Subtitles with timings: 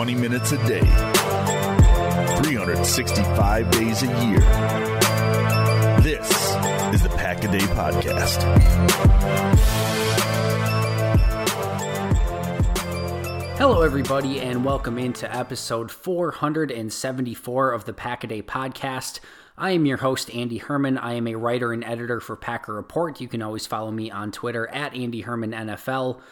[0.00, 0.80] 20 minutes a day,
[2.40, 4.40] 365 days a year.
[6.00, 6.26] This
[6.94, 8.40] is the Pack a Day Podcast.
[13.58, 19.20] Hello, everybody, and welcome into episode 474 of the Pack a Day Podcast.
[19.58, 20.96] I am your host, Andy Herman.
[20.96, 23.20] I am a writer and editor for Packer Report.
[23.20, 26.22] You can always follow me on Twitter at Andy Herman NFL.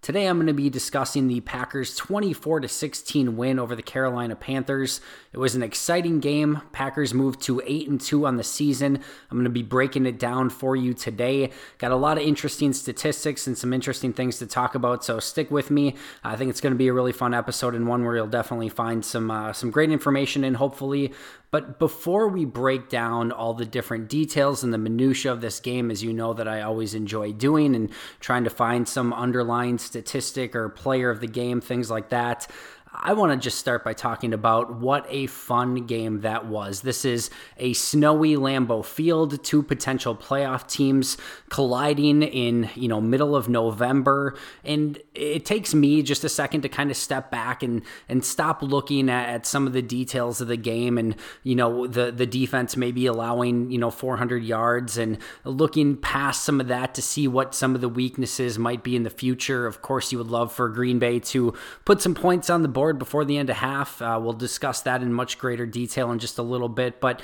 [0.00, 4.36] Today I'm going to be discussing the Packers 24 to 16 win over the Carolina
[4.36, 5.00] Panthers.
[5.32, 6.62] It was an exciting game.
[6.70, 9.00] Packers moved to 8 and 2 on the season.
[9.28, 11.50] I'm going to be breaking it down for you today.
[11.78, 15.50] Got a lot of interesting statistics and some interesting things to talk about, so stick
[15.50, 15.96] with me.
[16.22, 18.68] I think it's going to be a really fun episode and one where you'll definitely
[18.68, 21.12] find some uh, some great information and hopefully
[21.50, 25.90] but before we break down all the different details and the minutia of this game,
[25.90, 27.90] as you know that I always enjoy doing and
[28.20, 32.50] trying to find some underlying statistic or player of the game, things like that,
[32.92, 36.80] I want to just start by talking about what a fun game that was.
[36.80, 41.16] This is a snowy Lambeau Field, two potential playoff teams
[41.50, 46.68] colliding in, you know, middle of November, and it takes me just a second to
[46.68, 50.48] kind of step back and and stop looking at, at some of the details of
[50.48, 55.18] the game and, you know, the the defense maybe allowing, you know, 400 yards and
[55.44, 59.02] looking past some of that to see what some of the weaknesses might be in
[59.02, 59.66] the future.
[59.66, 61.52] Of course, you would love for Green Bay to
[61.84, 64.00] put some points on the board before the end of half.
[64.00, 67.20] Uh, we'll discuss that in much greater detail in just a little bit, but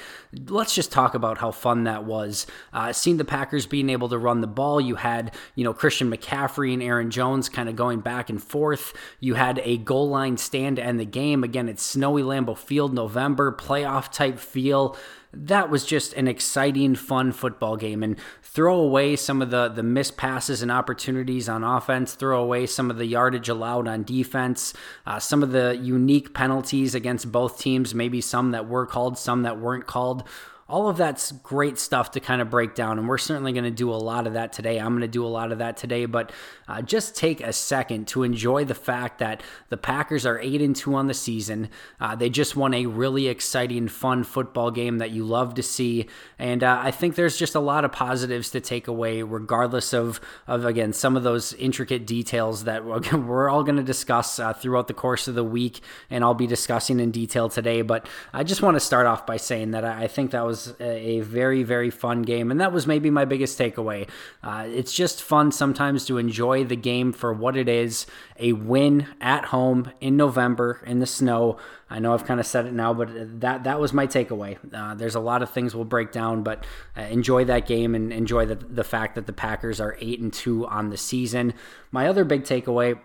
[0.49, 2.47] let's just talk about how fun that was.
[2.73, 6.11] Uh, seeing the Packers being able to run the ball, you had you know Christian
[6.11, 8.93] McCaffrey and Aaron Jones kind of going back and forth.
[9.21, 11.45] You had a goal line stand to end the game.
[11.45, 14.97] Again, it's snowy Lambeau Field, November playoff type feel
[15.37, 18.03] that was just an exciting, fun football game.
[18.03, 22.67] And throw away some of the the missed passes and opportunities on offense, throw away
[22.67, 24.73] some of the yardage allowed on defense,
[25.07, 29.43] uh, some of the unique penalties against both teams, maybe some that were called, some
[29.43, 30.25] that weren't called
[30.69, 33.71] all of that's great stuff to kind of break down and we're certainly going to
[33.71, 34.79] do a lot of that today.
[34.79, 36.33] I'm going to do a lot of that today but
[36.69, 40.75] uh, just take a second to enjoy the fact that the packers are 8 and
[40.75, 41.69] 2 on the season.
[42.01, 46.07] Uh, they just won a really exciting fun football game that you love to see
[46.39, 50.21] and uh, i think there's just a lot of positives to take away regardless of
[50.47, 54.89] of again some of those intricate details that we're all going to discuss uh, throughout
[54.89, 58.63] the course of the week and i'll be discussing in detail today but i just
[58.63, 61.91] want to start off by saying that i think that was was a very, very
[61.91, 62.51] fun game.
[62.51, 64.09] And that was maybe my biggest takeaway.
[64.43, 68.07] Uh, it's just fun sometimes to enjoy the game for what it is
[68.39, 71.59] a win at home in November in the snow.
[71.91, 74.59] I know I've kind of said it now, but that that was my takeaway.
[74.73, 76.65] Uh, there's a lot of things we'll break down, but
[76.97, 80.33] uh, enjoy that game and enjoy the, the fact that the Packers are eight and
[80.33, 81.53] two on the season.
[81.91, 82.99] My other big takeaway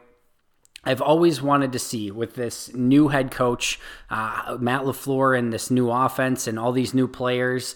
[0.84, 3.80] I've always wanted to see with this new head coach,
[4.10, 7.76] uh, Matt LaFleur, and this new offense and all these new players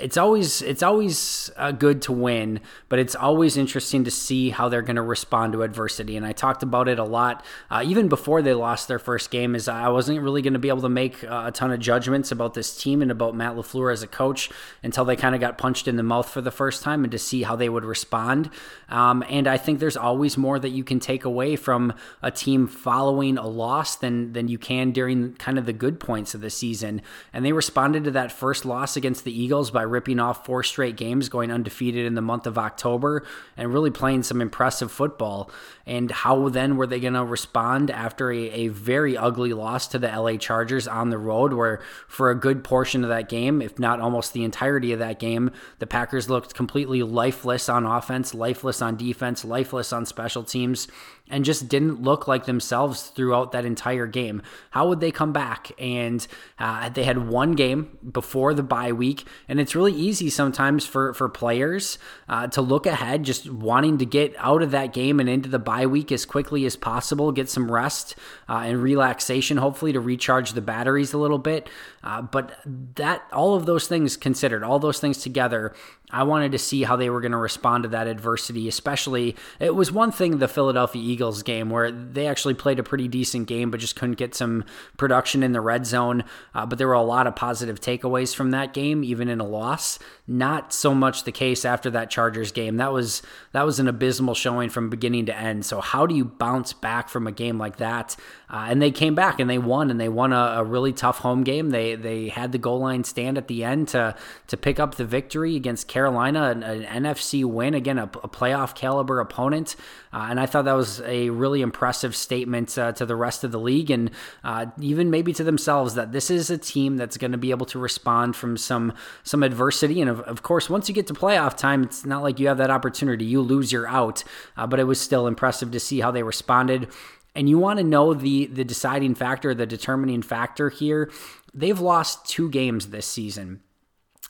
[0.00, 4.70] it's always it's always uh, good to win, but it's always interesting to see how
[4.70, 6.16] they're going to respond to adversity.
[6.16, 9.54] And I talked about it a lot uh, even before they lost their first game.
[9.54, 12.32] Is I wasn't really going to be able to make uh, a ton of judgments
[12.32, 14.48] about this team and about Matt Lafleur as a coach
[14.82, 17.18] until they kind of got punched in the mouth for the first time, and to
[17.18, 18.48] see how they would respond.
[18.88, 21.92] Um, and I think there's always more that you can take away from
[22.22, 26.34] a team following a loss than than you can during kind of the good points
[26.34, 27.02] of the season.
[27.30, 30.62] And they responded to that first loss against the Eagles by by ripping off four
[30.62, 33.26] straight games, going undefeated in the month of October,
[33.56, 35.50] and really playing some impressive football.
[35.86, 39.98] And how then were they going to respond after a, a very ugly loss to
[39.98, 43.80] the LA Chargers on the road, where for a good portion of that game, if
[43.80, 45.50] not almost the entirety of that game,
[45.80, 50.86] the Packers looked completely lifeless on offense, lifeless on defense, lifeless on special teams
[51.30, 54.42] and just didn't look like themselves throughout that entire game.
[54.70, 55.72] How would they come back?
[55.78, 56.26] And
[56.58, 61.14] uh, they had one game before the bye week, and it's really easy sometimes for
[61.14, 65.28] for players uh, to look ahead, just wanting to get out of that game and
[65.28, 68.14] into the bye week as quickly as possible, get some rest
[68.48, 71.68] uh, and relaxation, hopefully to recharge the batteries a little bit.
[72.04, 75.72] Uh, but that all of those things considered, all those things together,
[76.10, 79.74] I wanted to see how they were going to respond to that adversity, especially it
[79.74, 83.70] was one thing the Philadelphia Eagles game where they actually played a pretty decent game
[83.70, 84.64] but just couldn't get some
[84.98, 86.24] production in the red zone.
[86.54, 89.46] Uh, but there were a lot of positive takeaways from that game, even in a
[89.46, 89.98] loss.
[90.26, 92.76] Not so much the case after that Chargers game.
[92.76, 93.22] That was
[93.52, 95.66] that was an abysmal showing from beginning to end.
[95.66, 98.16] So how do you bounce back from a game like that?
[98.48, 101.18] Uh, and they came back and they won and they won a, a, really tough
[101.18, 101.70] home game.
[101.70, 104.14] They they had the goal line stand at the end to
[104.46, 108.76] to pick up the victory against Carolina, an, an NFC win again, a, a playoff
[108.76, 109.74] caliber opponent.
[110.12, 113.50] Uh, and I thought that was a really impressive statement uh, to the rest of
[113.50, 114.10] the league and
[114.44, 117.66] uh, even maybe to themselves that this is a team that's going to be able
[117.66, 118.92] to respond from some
[119.24, 120.00] some adversity.
[120.00, 122.70] And of, course, once you get to playoff time, it's not like you have that
[122.70, 123.24] opportunity.
[123.24, 124.24] You lose, you're out.
[124.56, 126.88] Uh, but it was still impressive to see how they responded
[127.34, 131.10] and you want to know the the deciding factor, the determining factor here,
[131.54, 133.60] they've lost two games this season.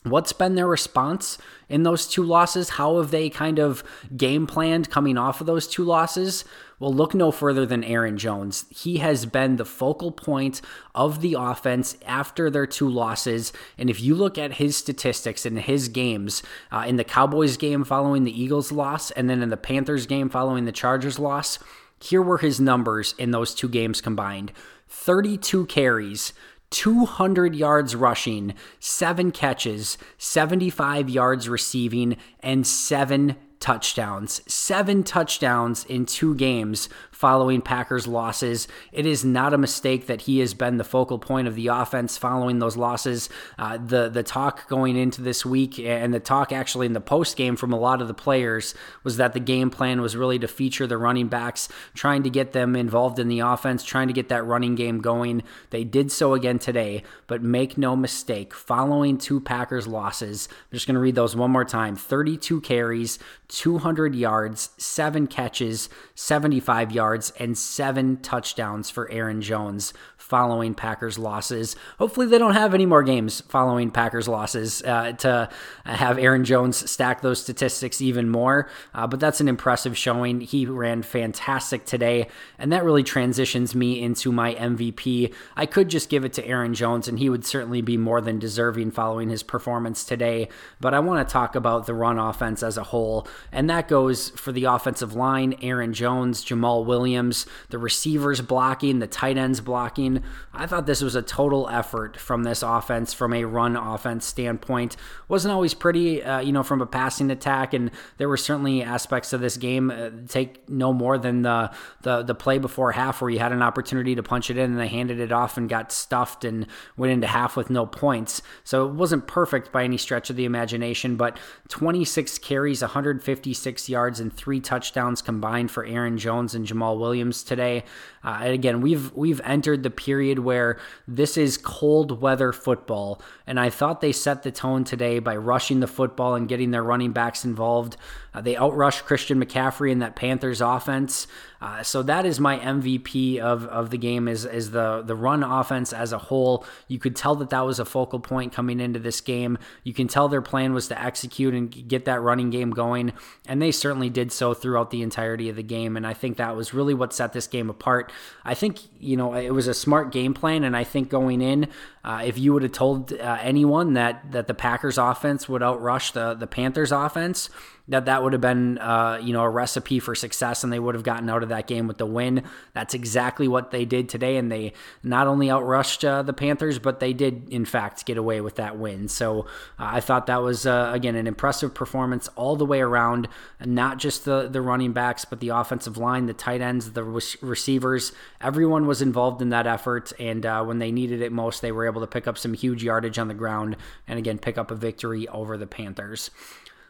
[0.05, 2.71] What's been their response in those two losses?
[2.71, 3.85] How have they kind of
[4.17, 6.45] game planned coming off of those two losses?
[6.83, 8.65] Well, look no further than Aaron Jones.
[8.69, 10.61] He has been the focal point
[10.97, 13.53] of the offense after their two losses.
[13.79, 16.43] And if you look at his statistics in his games,
[16.73, 20.29] uh, in the Cowboys game following the Eagles loss, and then in the Panthers game
[20.29, 21.61] following the Chargers loss,
[22.01, 24.51] here were his numbers in those two games combined
[24.89, 26.33] 32 carries,
[26.71, 34.43] 200 yards rushing, seven catches, 75 yards receiving, and seven touchdowns.
[34.53, 36.89] Seven touchdowns in two games
[37.23, 38.67] following Packers losses.
[38.91, 42.19] It is not a mistake that he has been the focal point of the offense
[42.19, 43.29] following those losses.
[43.57, 47.37] Uh, the the talk going into this week and the talk actually in the post
[47.37, 48.75] game from a lot of the players
[49.05, 52.51] was that the game plan was really to feature the running backs, trying to get
[52.51, 55.45] them involved in the offense, trying to get that running game going.
[55.71, 60.89] They did so again today, but make no mistake, following two Packers losses, I'm just
[60.89, 67.12] going to read those one more time 32 carries, 200 yards, seven catches, 75 yards
[67.13, 69.93] yards and seven touchdowns for Aaron Jones
[70.23, 71.75] following Packers losses.
[71.99, 75.49] Hopefully, they don't have any more games following Packers losses uh, to
[75.85, 78.69] have Aaron Jones stack those statistics even more.
[78.95, 80.41] Uh, but that's an impressive showing.
[80.41, 82.29] He ran fantastic today,
[82.59, 85.35] and that really transitions me into my MVP.
[85.57, 88.39] I could just give it to Aaron Jones, and he would certainly be more than
[88.39, 90.49] deserving following his performance today.
[90.81, 94.31] But I want to talk about the run offense as a whole, and that goes
[94.31, 100.12] for the offensive line Aaron Jones, Jamaal Williams, the receivers blocking, the tight ends blocking.
[100.53, 104.97] I thought this was a total effort from this offense from a run offense standpoint.
[105.29, 109.33] Wasn't always pretty, uh, you know, from a passing attack, and there were certainly aspects
[109.33, 111.71] of this game uh, take no more than the,
[112.03, 114.79] the the play before half where you had an opportunity to punch it in and
[114.79, 116.67] they handed it off and got stuffed and
[116.97, 118.43] went into half with no points.
[118.65, 121.39] So it wasn't perfect by any stretch of the imagination, but
[121.69, 127.85] 26 carries, 156 yards, and three touchdowns combined for Aaron Jones and Jamaal Williams today.
[128.25, 133.61] Uh, and again, we've we've entered the period where this is cold weather football, and
[133.61, 137.13] I thought they set the tone today by rushing the football and getting their running
[137.13, 137.97] backs involved.
[138.35, 141.27] Uh, they outrushed Christian McCaffrey in that Panthers offense.
[141.63, 145.45] Uh, so that is my MVP of, of the game is, is the, the run
[145.45, 146.67] offense as a whole.
[146.89, 149.59] You could tell that that was a focal point coming into this game.
[149.85, 153.13] You can tell their plan was to execute and get that running game going,
[153.47, 155.97] and they certainly did so throughout the entirety of the game.
[155.97, 158.11] And I think that was really what set this game apart.
[158.45, 161.69] I think, you know, it was a smart game plan, and I think going in,
[162.05, 166.13] uh, if you would have told uh, anyone that, that the Packers offense would outrush
[166.13, 167.49] the, the Panthers offense,
[167.93, 170.95] that that would have been uh, you know a recipe for success and they would
[170.95, 172.43] have gotten out of that game with the win.
[172.73, 174.73] That's exactly what they did today and they
[175.03, 178.79] not only outrushed uh, the panthers but they did in fact get away with that
[178.79, 179.09] win.
[179.09, 179.43] So
[179.79, 183.29] uh, i thought that was uh, again an impressive performance all the way around
[183.65, 187.23] not just the the running backs but the offensive line the tight ends the re-
[187.41, 188.13] receivers.
[188.41, 191.87] Everyone was involved in that effort and uh, when they needed it most they were
[191.87, 193.77] able to pick up some huge yardage on the ground
[194.09, 196.31] and again pick up a victory over the panthers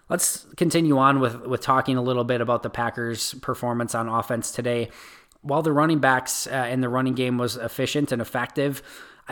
[0.09, 4.51] Let's continue on with, with talking a little bit about the Packers' performance on offense
[4.53, 4.91] today.
[5.41, 8.83] While the running backs uh, and the running game was efficient and effective,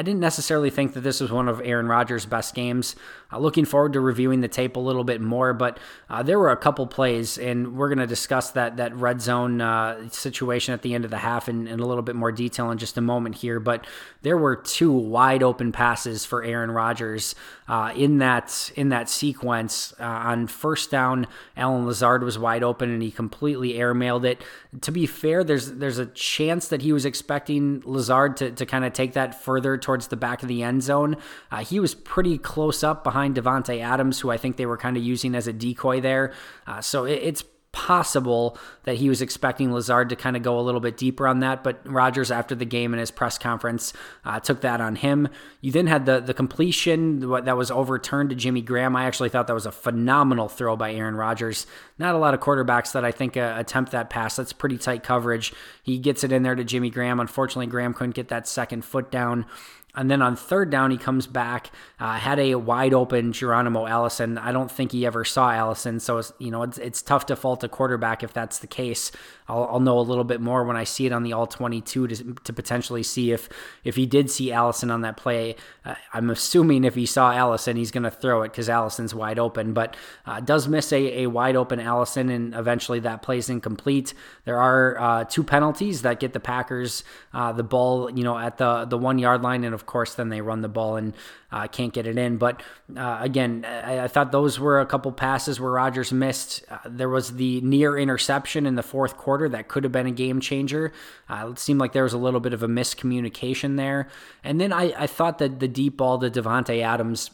[0.00, 2.96] I didn't necessarily think that this was one of Aaron Rodgers' best games.
[3.30, 5.78] Uh, looking forward to reviewing the tape a little bit more, but
[6.08, 9.60] uh, there were a couple plays, and we're going to discuss that that red zone
[9.60, 12.70] uh, situation at the end of the half in, in, a little bit more detail
[12.70, 13.60] in just a moment here.
[13.60, 13.86] But
[14.22, 17.34] there were two wide open passes for Aaron Rodgers
[17.68, 19.92] uh, in that in that sequence.
[20.00, 21.26] Uh, on first down,
[21.58, 24.42] Allen Lazard was wide open, and he completely airmailed it.
[24.80, 28.86] To be fair, there's there's a chance that he was expecting Lazard to, to kind
[28.86, 31.16] of take that further towards the back of the end zone.
[31.50, 34.96] Uh, he was pretty close up behind Davante Adams, who I think they were kind
[34.96, 36.32] of using as a decoy there.
[36.66, 40.60] Uh, so it, it's possible that he was expecting Lazard to kind of go a
[40.62, 43.92] little bit deeper on that, but Rodgers after the game in his press conference
[44.24, 45.28] uh, took that on him.
[45.60, 48.96] You then had the the completion that was overturned to Jimmy Graham.
[48.96, 51.66] I actually thought that was a phenomenal throw by Aaron Rodgers.
[51.98, 54.36] Not a lot of quarterbacks that I think uh, attempt that pass.
[54.36, 55.52] That's pretty tight coverage.
[55.82, 57.20] He gets it in there to Jimmy Graham.
[57.20, 59.46] Unfortunately, Graham couldn't get that second foot down.
[59.94, 64.38] And then on third down, he comes back, uh, had a wide open Geronimo Allison.
[64.38, 67.36] I don't think he ever saw Allison, so it's, you know it's, it's tough to
[67.36, 69.10] fault a quarterback if that's the case.
[69.50, 72.06] I'll, I'll know a little bit more when I see it on the all 22
[72.06, 73.48] to, to potentially see if
[73.84, 75.56] if he did see Allison on that play.
[75.84, 79.38] Uh, I'm assuming if he saw Allison, he's going to throw it because Allison's wide
[79.38, 84.14] open, but uh, does miss a, a wide open Allison, and eventually that plays incomplete.
[84.44, 87.02] There are uh, two penalties that get the Packers
[87.32, 90.28] uh, the ball, you know, at the the one yard line, and of course, then
[90.28, 91.14] they run the ball and
[91.52, 92.36] uh, can't get it in.
[92.36, 92.62] But
[92.96, 96.64] uh, again, I, I, thought those were a couple passes where Rodgers missed.
[96.70, 100.12] Uh, there was the near interception in the fourth quarter that could have been a
[100.12, 100.92] game changer.
[101.28, 104.08] Uh, it seemed like there was a little bit of a miscommunication there.
[104.44, 107.30] And then I, I thought that the deep ball to Davante Adams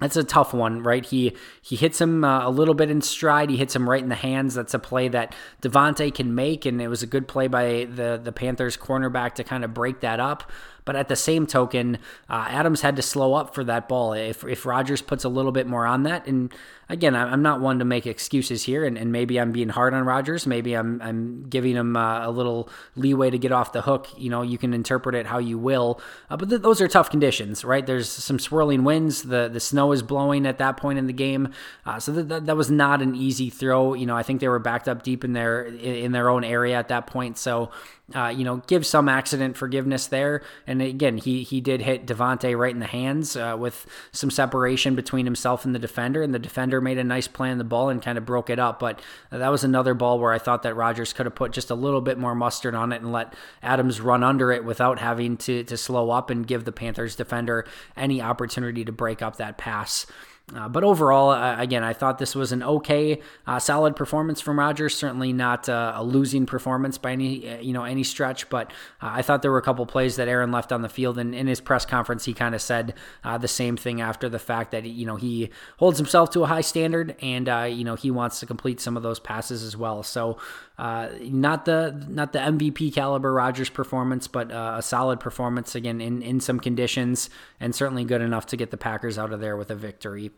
[0.00, 1.04] that's a tough one, right?
[1.04, 3.50] He he hits him uh, a little bit in stride.
[3.50, 4.54] He hits him right in the hands.
[4.54, 8.18] That's a play that Davante can make, and it was a good play by the
[8.22, 10.50] the Panthers cornerback to kind of break that up.
[10.90, 14.12] But at the same token, uh, Adams had to slow up for that ball.
[14.12, 16.52] If if Rodgers puts a little bit more on that, and
[16.88, 20.04] again, I'm not one to make excuses here, and, and maybe I'm being hard on
[20.04, 20.48] Rodgers.
[20.48, 24.08] Maybe I'm I'm giving him uh, a little leeway to get off the hook.
[24.18, 27.08] You know, you can interpret it how you will, uh, but th- those are tough
[27.08, 27.86] conditions, right?
[27.86, 29.22] There's some swirling winds.
[29.22, 31.52] The the snow is blowing at that point in the game,
[31.86, 33.94] uh, so that that was not an easy throw.
[33.94, 36.76] You know, I think they were backed up deep in their in their own area
[36.76, 37.70] at that point, so
[38.14, 40.42] uh, you know, give some accident forgiveness there.
[40.66, 44.94] And again, he he did hit Davante right in the hands uh, with some separation
[44.94, 47.88] between himself and the defender, and the defender made a nice play on the ball
[47.88, 48.80] and kind of broke it up.
[48.80, 49.00] But
[49.30, 52.00] that was another ball where I thought that Rodgers could have put just a little
[52.00, 55.76] bit more mustard on it and let Adams run under it without having to to
[55.76, 60.06] slow up and give the Panthers defender any opportunity to break up that pass.
[60.54, 64.58] Uh, but overall, uh, again, I thought this was an okay, uh, solid performance from
[64.58, 64.94] Rodgers.
[64.94, 69.10] Certainly not uh, a losing performance by any uh, you know any stretch, but uh,
[69.12, 71.18] I thought there were a couple plays that Aaron left on the field.
[71.18, 72.94] And in his press conference, he kind of said
[73.40, 76.60] the same thing after the fact that you know he holds himself to a high
[76.62, 80.02] standard, and you know he wants to complete some of those passes as well.
[80.02, 80.36] So
[80.78, 86.40] not the not the MVP caliber Rodgers performance, but a solid performance again in in
[86.40, 87.30] some conditions,
[87.60, 90.32] and certainly good enough to get the Packers out of there with a victory.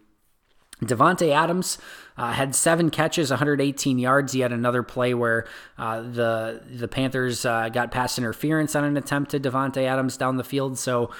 [0.82, 1.78] Davante Adams
[2.16, 4.32] uh, had seven catches, 118 yards.
[4.32, 5.46] He had another play where
[5.78, 10.36] uh, the the Panthers uh, got pass interference on an attempt to Davante Adams down
[10.36, 10.78] the field.
[10.78, 11.10] So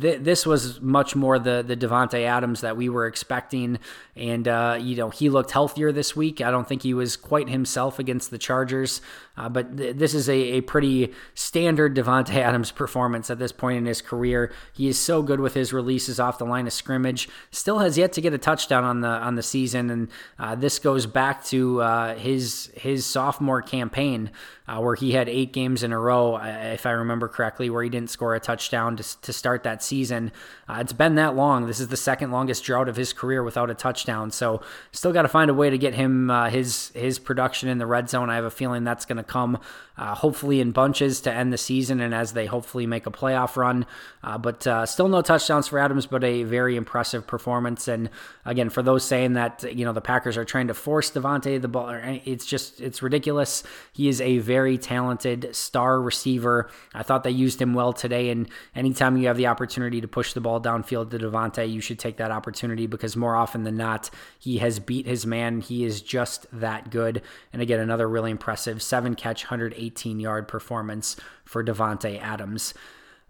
[0.00, 3.78] th- this was much more the the Davante Adams that we were expecting,
[4.16, 6.40] and uh, you know he looked healthier this week.
[6.40, 9.00] I don't think he was quite himself against the Chargers,
[9.36, 13.78] uh, but th- this is a, a pretty standard Davante Adams performance at this point
[13.78, 14.52] in his career.
[14.72, 17.28] He is so good with his releases off the line of scrimmage.
[17.50, 20.08] Still has yet to get a touchdown on the on the season, and
[20.38, 24.30] uh, this goes back to uh, his his sophomore campaign
[24.68, 27.90] uh, where he had eight games in a row, if I remember correctly, where he
[27.90, 30.32] didn't score a touchdown to, to start that season.
[30.68, 31.68] Uh, it's been that long.
[31.68, 34.32] This is the second longest drought of his career without a touchdown.
[34.32, 34.60] So
[34.90, 37.86] still got to find a way to get him uh, his his production in the
[37.86, 38.28] red zone.
[38.28, 39.60] I have a feeling that's going to come
[39.96, 43.56] uh, hopefully in bunches to end the season and as they hopefully make a playoff
[43.56, 43.86] run.
[44.24, 47.88] Uh, but uh, still no touchdowns for Adams, but a very impressive performance.
[47.88, 48.10] And
[48.44, 51.68] again, for those saying that you know the Packers are trying to force Davante the
[51.68, 51.90] ball,
[52.24, 53.62] it's just it's ridiculous.
[53.92, 56.70] He is a very talented star receiver.
[56.94, 58.30] I thought they used him well today.
[58.30, 61.98] And anytime you have the opportunity to push the ball downfield to Davante, you should
[61.98, 65.60] take that opportunity because more often than not, he has beat his man.
[65.60, 67.22] He is just that good.
[67.52, 72.74] And again, another really impressive seven catch, 118 yard performance for Davante Adams.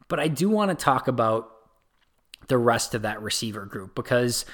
[0.08, 1.48] But I do want to talk about
[2.48, 4.44] the rest of that receiver group because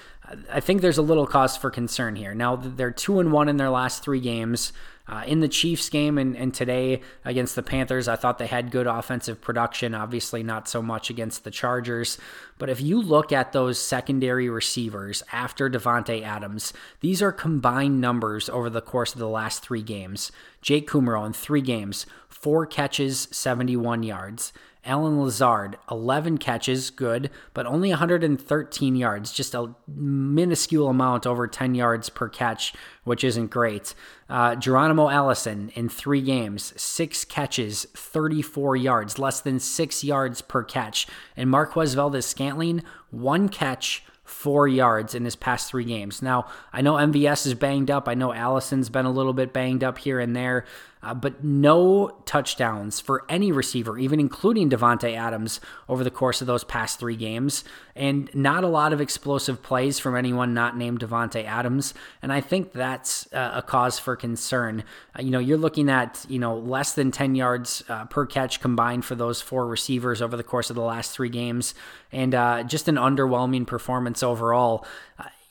[0.51, 2.35] I think there's a little cause for concern here.
[2.35, 4.73] Now they're two and one in their last three games.
[5.09, 8.71] Uh, in the Chiefs game and, and today against the Panthers, I thought they had
[8.71, 9.95] good offensive production.
[9.95, 12.19] Obviously, not so much against the Chargers.
[12.59, 18.51] But if you look at those secondary receivers after Davante Adams, these are combined numbers
[18.51, 20.31] over the course of the last three games.
[20.61, 24.53] Jake Kumerow in three games, four catches, 71 yards.
[24.89, 31.75] Allen Lazard, 11 catches, good, but only 113 yards, just a minuscule amount over 10
[31.75, 32.73] yards per catch,
[33.05, 33.95] which isn't great.
[34.29, 40.65] Uh, Geronimo Allison in three games, six catches, 34 yards, less than six yards per
[40.65, 41.07] catch.
[41.37, 46.21] And Marquez Valdes Scantling, one catch, four yards in his past three games.
[46.21, 48.09] Now, I know MVS is banged up.
[48.09, 50.67] I know Allison's been a little bit banged up here and there,
[51.03, 56.47] uh, but no touchdowns for any receiver, even including Davante Adams, over the course of
[56.47, 57.65] those past three games,
[57.95, 61.95] and not a lot of explosive plays from anyone not named Davante Adams.
[62.23, 64.85] And I think that's uh, a cause for concern.
[65.19, 68.61] Uh, you know, you're looking at you know less than 10 yards uh, per catch
[68.61, 71.75] combined for those four receivers over the course of the last three games,
[72.13, 74.85] and uh, just an underwhelming performance overall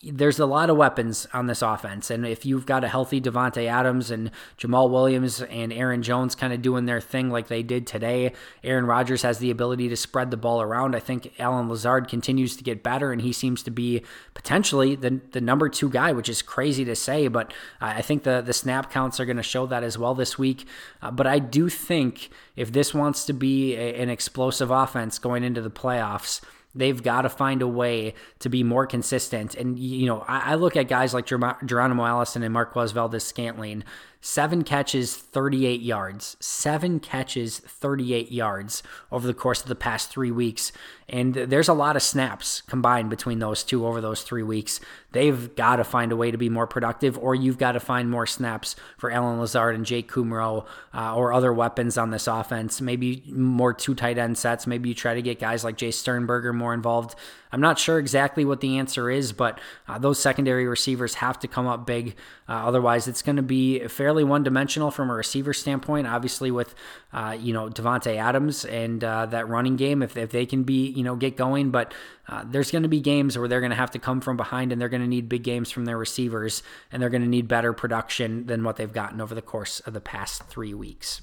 [0.03, 2.11] there's a lot of weapons on this offense.
[2.11, 6.53] And if you've got a healthy Davante Adams and Jamaal Williams and Aaron Jones kind
[6.53, 10.29] of doing their thing like they did today, Aaron Rodgers has the ability to spread
[10.29, 10.95] the ball around.
[10.95, 14.03] I think Allen Lazard continues to get better, and he seems to be
[14.35, 17.51] potentially the, the number two guy, which is crazy to say, but
[17.81, 20.67] I think the, the snap counts are going to show that as well this week.
[21.01, 25.43] Uh, but I do think if this wants to be a, an explosive offense going
[25.43, 26.39] into the playoffs,
[26.77, 29.55] They've got to find a way to be more consistent.
[29.55, 33.83] And, you know, I, I look at guys like Geronimo Allison and Marquez Valdes Scantling
[34.21, 36.35] Seven catches, 38 yards.
[36.39, 40.71] Seven catches, 38 yards over the course of the past three weeks.
[41.09, 44.81] And there's a lot of snaps combined between those two over those three weeks.
[45.13, 48.11] They've got to find a way to be more productive, or you've got to find
[48.11, 52.81] more snaps for Allen Lazard and Jake Kumerow uh, or other weapons on this offense.
[52.81, 54.67] Maybe more two tight end sets.
[54.67, 57.15] Maybe you try to get guys like Jace Sternberger more involved.
[57.51, 61.47] I'm not sure exactly what the answer is, but uh, those secondary receivers have to
[61.47, 62.15] come up big.
[62.49, 66.07] Uh, otherwise, it's going to be fairly one dimensional from a receiver standpoint.
[66.07, 66.75] Obviously, with
[67.13, 70.87] uh, you know Davante Adams and uh, that running game, if, if they can be
[70.97, 71.93] you know get going, but
[72.27, 74.71] uh, there's going to be games where they're going to have to come from behind
[74.71, 77.47] and they're going to need big games from their receivers and they're going to need
[77.47, 81.21] better production than what they've gotten over the course of the past three weeks.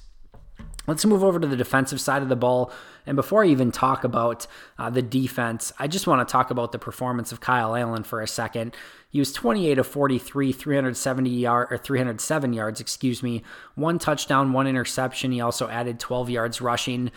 [0.87, 2.71] Let's move over to the defensive side of the ball.
[3.07, 6.71] And before I even talk about uh, the defense, I just want to talk about
[6.71, 8.75] the performance of Kyle Allen for a second.
[9.09, 14.67] He was 28 of 43, 370 yard or 307 yards, excuse me, one touchdown, one
[14.67, 15.31] interception.
[15.31, 17.11] He also added 12 yards rushing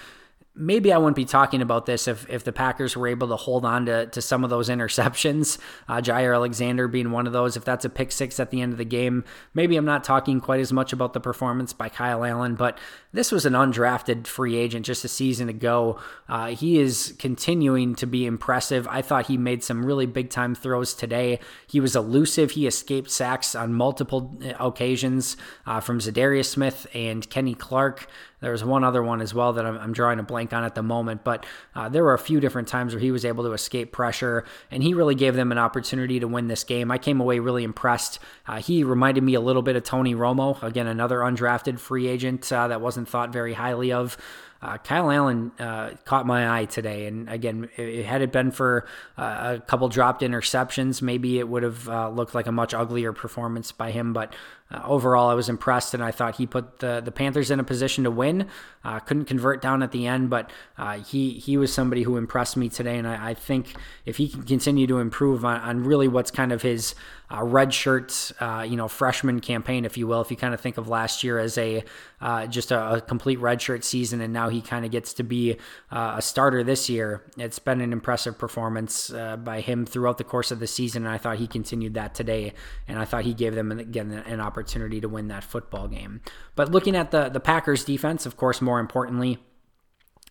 [0.59, 3.65] maybe I wouldn't be talking about this if, if the Packers were able to hold
[3.65, 7.57] on to, to some of those interceptions, uh, Jaire Alexander being one of those.
[7.57, 9.25] If that's a pick six at the end of the game,
[9.55, 12.79] maybe I'm not talking quite as much about the performance by Kyle Allen, but
[13.13, 15.99] this was an undrafted free agent just a season ago.
[16.29, 18.87] Uh, he is continuing to be impressive.
[18.89, 21.39] I thought he made some really big time throws today.
[21.67, 22.51] He was elusive.
[22.51, 25.37] He escaped sacks on multiple occasions
[25.67, 28.09] uh, from Za'Darius Smith and Kenny Clark.
[28.41, 30.75] There was one other one as well that I'm, I'm drawing a blank on at
[30.75, 33.53] the moment, but uh, there were a few different times where he was able to
[33.53, 36.91] escape pressure, and he really gave them an opportunity to win this game.
[36.91, 38.19] I came away really impressed.
[38.47, 42.53] Uh, he reminded me a little bit of Tony Romo, again, another undrafted free agent
[42.53, 44.17] uh, that wasn't thought very highly of.
[44.61, 48.87] Uh, Kyle Allen uh, caught my eye today, and again, it, had it been for
[49.17, 53.13] uh, a couple dropped interceptions, maybe it would have uh, looked like a much uglier
[53.13, 54.13] performance by him.
[54.13, 54.35] But
[54.71, 57.65] uh, overall, I was impressed, and I thought he put the, the Panthers in a
[57.65, 58.49] position to win.
[58.85, 62.57] Uh, couldn't convert down at the end, but uh, he he was somebody who impressed
[62.57, 66.07] me today, and I, I think if he can continue to improve on, on really
[66.07, 66.95] what's kind of his
[67.31, 70.61] uh, red shirt, uh, you know, freshman campaign, if you will, if you kind of
[70.61, 71.83] think of last year as a
[72.21, 75.23] uh, just a, a, complete red shirt season, and now he kind of gets to
[75.23, 75.57] be
[75.91, 77.23] a starter this year.
[77.37, 81.19] It's been an impressive performance by him throughout the course of the season, and I
[81.19, 82.55] thought he continued that today,
[82.87, 86.21] and I thought he gave them again an opportunity opportunity to win that football game.
[86.57, 89.39] But looking at the the Packers defense, of course, more importantly,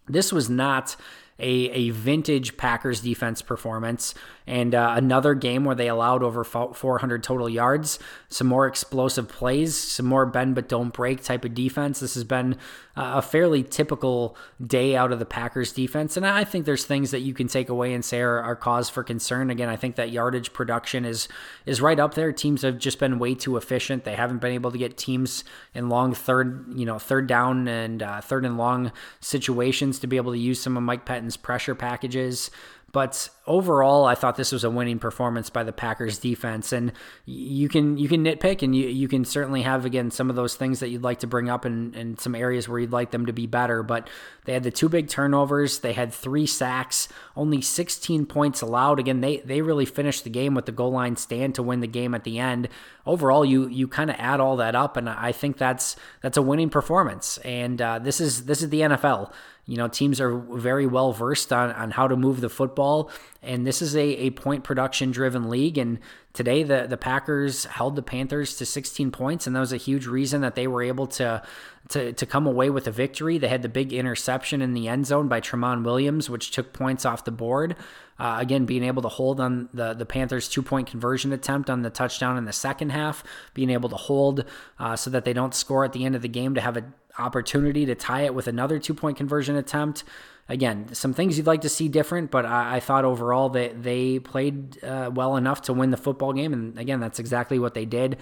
[0.08, 0.96] this was not
[1.40, 4.14] a, a vintage Packers defense performance
[4.48, 9.76] and uh, another game where they allowed over 400 total yards, some more explosive plays,
[9.76, 12.00] some more bend but don't break type of defense.
[12.00, 12.54] This has been
[12.96, 17.12] uh, a fairly typical day out of the Packers defense, and I think there's things
[17.12, 19.50] that you can take away and say are, are cause for concern.
[19.50, 21.28] Again, I think that yardage production is
[21.66, 22.32] is right up there.
[22.32, 24.06] Teams have just been way too efficient.
[24.06, 28.02] They haven't been able to get teams in long third, you know, third down and
[28.02, 31.76] uh, third and long situations to be able to use some of Mike Pettine's pressure
[31.76, 32.50] packages.
[32.94, 36.72] But overall, I thought this was a winning performance by the Packers defense.
[36.72, 36.94] And
[37.26, 40.56] you can you can nitpick and you, you can certainly have again some of those
[40.56, 43.26] things that you'd like to bring up and in some areas where you'd like them
[43.26, 43.84] to be better.
[43.84, 44.10] But
[44.46, 49.00] they had the two big turnovers, they had three sacks, only 16 points allowed.
[49.00, 51.88] Again, they they really finished the game with the goal line stand to win the
[51.88, 52.70] game at the end.
[53.06, 56.42] Overall, you you kind of add all that up, and I think that's that's a
[56.42, 57.38] winning performance.
[57.40, 59.34] And uh, this is this is the NFL.
[59.68, 63.68] You know, teams are very well versed on, on how to move the football And
[63.68, 65.78] this is a, a point production driven league.
[65.78, 66.00] And
[66.34, 70.08] today the, the Packers held the Panthers to 16 points, and that was a huge
[70.08, 71.44] reason that they were able to
[71.90, 73.38] to, to come away with a victory.
[73.38, 77.06] They had the big interception in the end zone by Tramon Williams, which took points
[77.06, 77.76] off the board.
[78.20, 81.84] Uh, again, being able to hold on the, the Panthers' two point conversion attempt on
[81.84, 83.24] the touchdown in the second half,
[83.54, 84.44] being able to hold
[84.80, 86.94] uh, so that they don't score at the end of the game to have an
[87.20, 90.04] opportunity to tie it with another two point conversion attempt
[90.50, 94.20] again, some things you'd like to see different, but I, I thought overall that they
[94.20, 96.54] played uh, well enough to win the football game.
[96.54, 98.18] And again, that's exactly what they did.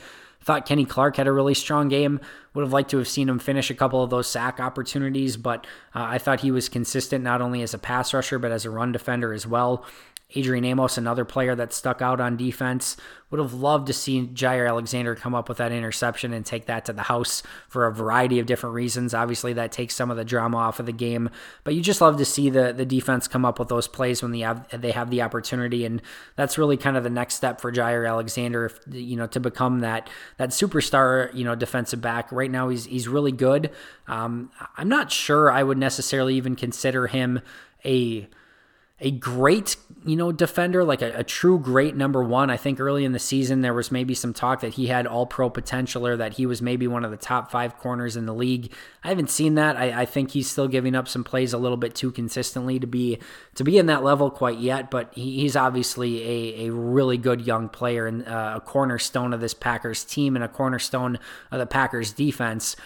[0.46, 2.20] Thought Kenny Clark had a really strong game.
[2.54, 5.66] Would have liked to have seen him finish a couple of those sack opportunities, but
[5.96, 8.70] uh, I thought he was consistent not only as a pass rusher, but as a
[8.70, 9.84] run defender as well.
[10.36, 12.98] Adrian Amos, another player that stuck out on defense.
[13.32, 16.86] Would have loved to see Jaire Alexander come up with that interception and take that
[16.86, 19.16] to the house for a variety of different reasons.
[19.16, 21.30] Obviously, that takes some of the drama off of the game,
[21.64, 24.32] but you just love to see the the defense come up with those plays when
[24.32, 26.02] they have they have the opportunity, and
[26.36, 29.80] that's really kind of the next step for Jaire Alexander, if, you know, to become
[29.80, 32.32] that that superstar, you know, defensive back.
[32.32, 33.72] Right now, he's he's really good.
[34.08, 37.42] Um, I'm not sure I would necessarily even consider him
[37.84, 38.28] a
[38.98, 42.50] a great, you know, defender, like a, a, true great number one.
[42.50, 45.26] I think early in the season there was maybe some talk that he had all
[45.26, 48.34] pro potential or that he was maybe one of the top five corners in the
[48.34, 48.72] league.
[49.04, 49.76] I haven't seen that.
[49.76, 52.88] I, I think he's still giving up some plays a little bit too consistently to
[52.88, 53.20] be
[53.56, 54.90] to be in that level quite yet.
[54.90, 59.42] But he, he's obviously a, a really good young player and uh, a cornerstone of
[59.42, 61.20] this Packers team and a cornerstone
[61.52, 62.78] of the Packers defense.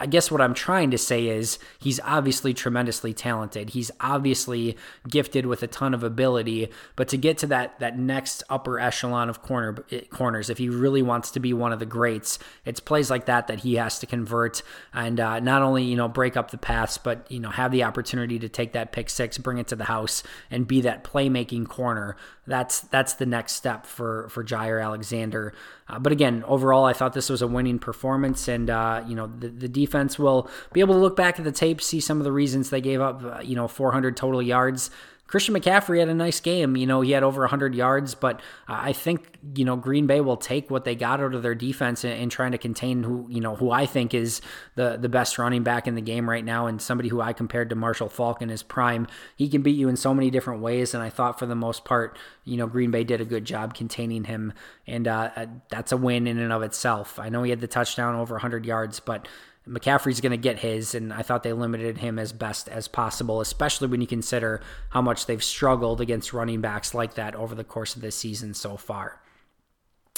[0.00, 3.70] I guess what I'm trying to say is he's obviously tremendously talented.
[3.70, 8.42] He's obviously gifted with a ton of ability, but to get to that that next
[8.48, 12.38] upper echelon of corner corners, if he really wants to be one of the greats,
[12.64, 14.62] it's plays like that that he has to convert
[14.94, 17.84] and uh, not only you know break up the paths, but you know have the
[17.84, 21.68] opportunity to take that pick six, bring it to the house, and be that playmaking
[21.68, 22.16] corner.
[22.46, 25.52] That's that's the next step for for Jaire Alexander.
[25.90, 29.26] Uh, but again, overall, I thought this was a winning performance, and uh, you know
[29.26, 32.24] the, the defense will be able to look back at the tape, see some of
[32.24, 34.90] the reasons they gave up, uh, you know, 400 total yards.
[35.30, 36.76] Christian McCaffrey had a nice game.
[36.76, 40.36] You know, he had over 100 yards, but I think, you know, Green Bay will
[40.36, 43.40] take what they got out of their defense and, and, trying to contain who, you
[43.40, 44.40] know, who I think is
[44.74, 47.70] the, the best running back in the game right now and somebody who I compared
[47.70, 49.06] to Marshall Faulk in his prime.
[49.36, 50.94] He can beat you in so many different ways.
[50.94, 53.72] And I thought for the most part, you know, Green Bay did a good job
[53.72, 54.52] containing him.
[54.88, 57.20] And uh, that's a win in and of itself.
[57.20, 59.28] I know he had the touchdown over 100 yards, but
[59.70, 63.40] McCaffrey's going to get his, and I thought they limited him as best as possible,
[63.40, 67.64] especially when you consider how much they've struggled against running backs like that over the
[67.64, 69.20] course of this season so far.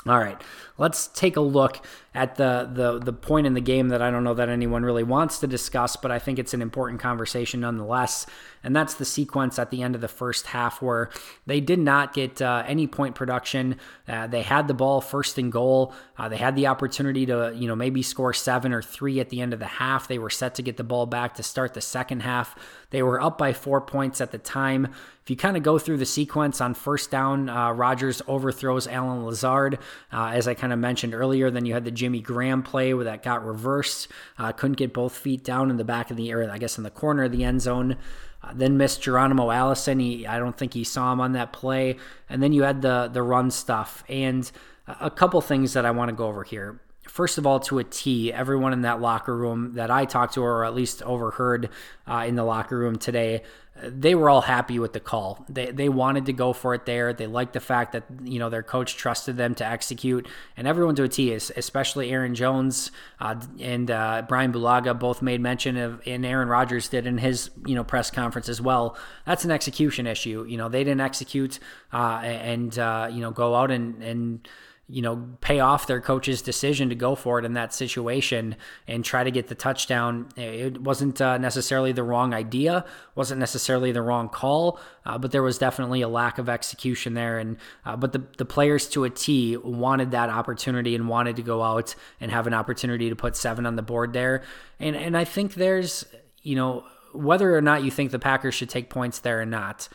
[0.05, 0.41] All right,
[0.79, 4.25] let's take a look at the, the the point in the game that I don't
[4.25, 8.27] know that anyone really wants to discuss, but I think it's an important conversation nonetheless.
[8.64, 11.11] And that's the sequence at the end of the first half where
[11.46, 13.77] they did not get uh, any point production.
[14.07, 15.94] Uh, they had the ball first and goal.
[16.16, 19.40] Uh, they had the opportunity to you know maybe score seven or three at the
[19.40, 20.09] end of the half.
[20.09, 22.57] They were set to get the ball back to start the second half.
[22.90, 24.92] They were up by four points at the time.
[25.22, 29.25] If you kind of go through the sequence on first down, uh, Rodgers overthrows Allen
[29.25, 29.79] Lazard,
[30.12, 31.48] uh, as I kind of mentioned earlier.
[31.51, 34.09] Then you had the Jimmy Graham play where that got reversed.
[34.37, 36.83] Uh, couldn't get both feet down in the back of the area, I guess in
[36.83, 37.96] the corner of the end zone.
[38.43, 40.01] Uh, then missed Geronimo Allison.
[40.01, 41.97] He, I don't think he saw him on that play.
[42.29, 44.51] And then you had the the run stuff and
[44.87, 47.85] a couple things that I want to go over here first of all, to a
[47.85, 51.69] T, everyone in that locker room that I talked to, or at least overheard
[52.07, 53.43] uh, in the locker room today,
[53.83, 55.45] they were all happy with the call.
[55.49, 57.12] They, they wanted to go for it there.
[57.12, 60.95] They liked the fact that you know their coach trusted them to execute, and everyone
[60.97, 66.03] to a T, especially Aaron Jones uh, and uh, Brian Bulaga, both made mention of,
[66.07, 68.97] and Aaron Rodgers did in his you know press conference as well.
[69.25, 70.45] That's an execution issue.
[70.47, 71.59] You know they didn't execute
[71.93, 74.49] uh, and uh, you know go out and and
[74.88, 79.05] you know, pay off their coach's decision to go for it in that situation and
[79.05, 80.29] try to get the touchdown.
[80.37, 85.42] It wasn't uh, necessarily the wrong idea, wasn't necessarily the wrong call, uh, but there
[85.42, 87.38] was definitely a lack of execution there.
[87.38, 91.42] And uh, but the the players to a T wanted that opportunity and wanted to
[91.42, 94.42] go out and have an opportunity to put seven on the board there.
[94.79, 96.05] And and I think there's
[96.42, 99.88] you know whether or not you think the Packers should take points there or not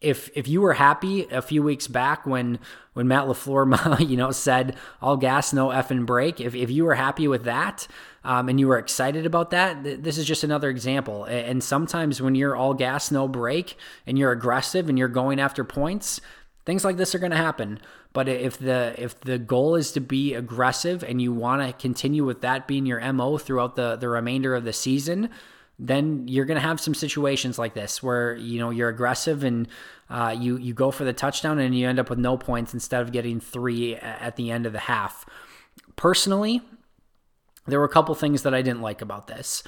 [0.00, 2.58] if if you were happy a few weeks back when
[2.92, 6.94] when Matt LaFleur you know said all gas no effing brake if, if you were
[6.94, 7.86] happy with that
[8.24, 11.24] um, and you were excited about that th- this is just another example.
[11.24, 15.64] And sometimes when you're all gas no brake and you're aggressive and you're going after
[15.64, 16.20] points
[16.68, 17.80] things like this are going to happen.
[18.12, 22.26] But if the if the goal is to be aggressive and you want to continue
[22.26, 25.30] with that being your mo throughout the the remainder of the season
[25.78, 29.68] then you're going to have some situations like this where you know you're aggressive and
[30.10, 33.02] uh, you you go for the touchdown and you end up with no points instead
[33.02, 35.24] of getting three at the end of the half.
[35.96, 36.62] Personally,
[37.66, 39.62] there were a couple things that I didn't like about this.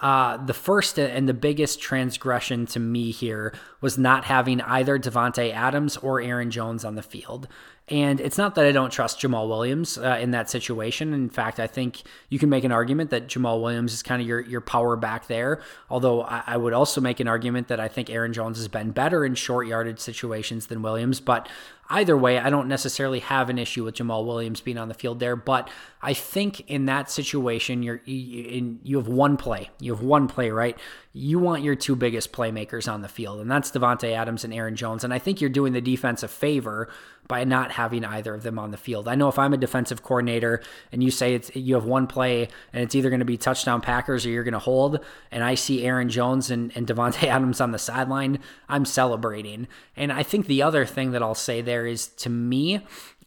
[0.00, 5.52] Uh, the first and the biggest transgression to me here was not having either Davante
[5.52, 7.48] Adams or Aaron Jones on the field.
[7.90, 11.14] And it's not that I don't trust Jamaal Williams uh, in that situation.
[11.14, 14.28] In fact, I think you can make an argument that Jamaal Williams is kind of
[14.28, 15.62] your, your power back there.
[15.88, 18.90] Although I, I would also make an argument that I think Aaron Jones has been
[18.90, 21.20] better in short yardage situations than Williams.
[21.20, 21.48] But
[21.90, 25.20] either way, I don't necessarily have an issue with Jamaal Williams being on the field
[25.20, 25.36] there.
[25.36, 25.70] But
[26.02, 29.70] I think in that situation, you're you, you have one play.
[29.80, 30.76] You have one play, right?
[31.12, 34.76] You want your two biggest playmakers on the field, and that's Davante Adams and Aaron
[34.76, 35.04] Jones.
[35.04, 36.88] And I think you're doing the defense a favor
[37.28, 39.06] by not having either of them on the field.
[39.06, 42.48] I know if I'm a defensive coordinator and you say it's you have one play
[42.72, 45.54] and it's either going to be touchdown Packers or you're going to hold, and I
[45.54, 49.68] see Aaron Jones and, and Davante Adams on the sideline, I'm celebrating.
[49.96, 52.80] And I think the other thing that I'll say there is to me,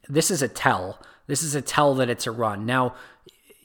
[0.10, 1.00] this is a tell.
[1.28, 2.66] This is a tell that it's a run.
[2.66, 2.96] Now,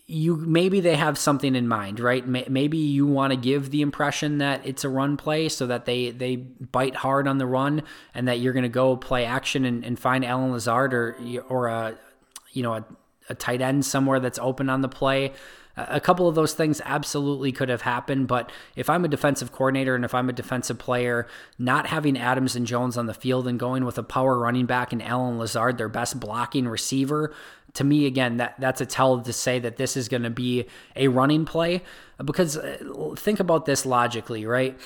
[0.08, 2.26] you maybe they have something in mind, right?
[2.26, 6.10] Maybe you want to give the impression that it's a run play so that they
[6.10, 7.82] they bite hard on the run
[8.14, 11.16] and that you're going to go play action and, and find Allen Lazard or
[11.48, 11.98] or a
[12.52, 12.84] you know a,
[13.28, 15.32] a tight end somewhere that's open on the play.
[15.78, 19.94] A couple of those things absolutely could have happened, but if I'm a defensive coordinator
[19.94, 21.26] and if I'm a defensive player,
[21.58, 24.94] not having Adams and Jones on the field and going with a power running back
[24.94, 27.34] and Allen Lazard, their best blocking receiver,
[27.76, 30.66] to me, again, that that's a tell to say that this is going to be
[30.94, 31.82] a running play.
[32.22, 34.78] Because uh, think about this logically, right?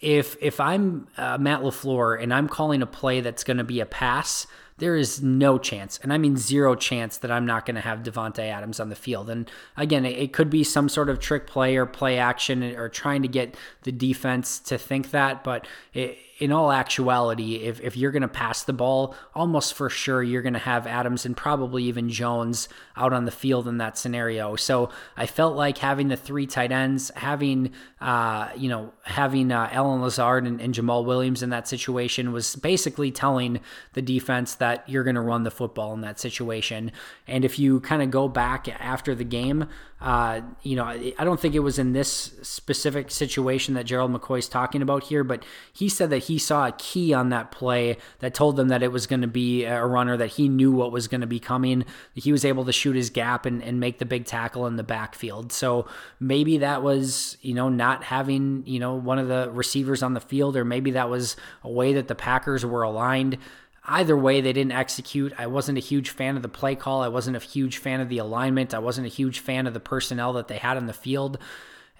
[0.00, 3.80] If if I'm uh, Matt LaFleur and I'm calling a play that's going to be
[3.80, 4.46] a pass,
[4.78, 8.02] there is no chance, and I mean zero chance, that I'm not going to have
[8.02, 9.30] Davante Adams on the field.
[9.30, 12.88] And again, it, it, could be some sort of trick play or play action or
[12.88, 15.44] trying to get the defense to think that.
[15.44, 19.88] But it, in all actuality, if, if you're going to pass the ball, almost for
[19.88, 23.78] sure you're going to have Adams and probably even Jones out on the field in
[23.78, 24.56] that scenario.
[24.56, 27.70] So I felt like having the three tight ends, having
[28.00, 32.56] uh, you know having uh, Allen Lazard and, and Jamaal Williams in that situation was
[32.56, 33.60] basically telling
[33.92, 36.90] the defense that you're going to run the football in that situation.
[37.28, 39.68] And if you kind of go back after the game,
[40.04, 44.48] uh, you know, I don't think it was in this specific situation that Gerald McCoy's
[44.48, 48.34] talking about here, but he said that he saw a key on that play that
[48.34, 51.08] told them that it was going to be a runner that he knew what was
[51.08, 51.86] going to be coming.
[52.14, 54.82] He was able to shoot his gap and, and make the big tackle in the
[54.82, 55.52] backfield.
[55.52, 55.88] So
[56.20, 60.20] maybe that was, you know, not having, you know, one of the receivers on the
[60.20, 63.38] field, or maybe that was a way that the Packers were aligned.
[63.86, 65.32] Either way, they didn't execute.
[65.38, 67.02] I wasn't a huge fan of the play call.
[67.02, 68.72] I wasn't a huge fan of the alignment.
[68.72, 71.38] I wasn't a huge fan of the personnel that they had on the field.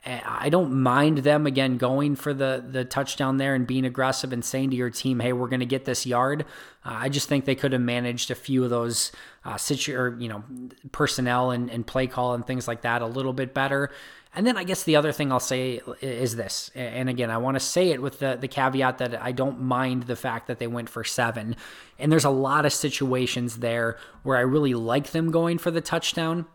[0.07, 4.45] I don't mind them again going for the the touchdown there and being aggressive and
[4.45, 6.45] saying to your team, "Hey, we're going to get this yard."
[6.85, 9.13] Uh, I just think they could have managed a few of those
[9.47, 10.45] uh, situ or you know
[10.93, 13.91] personnel and, and play call and things like that a little bit better.
[14.37, 17.55] And then I guess the other thing I'll say is this, and again, I want
[17.55, 20.67] to say it with the, the caveat that I don't mind the fact that they
[20.67, 21.55] went for seven.
[22.01, 25.81] And there's a lot of situations there where I really like them going for the
[25.81, 26.47] touchdown.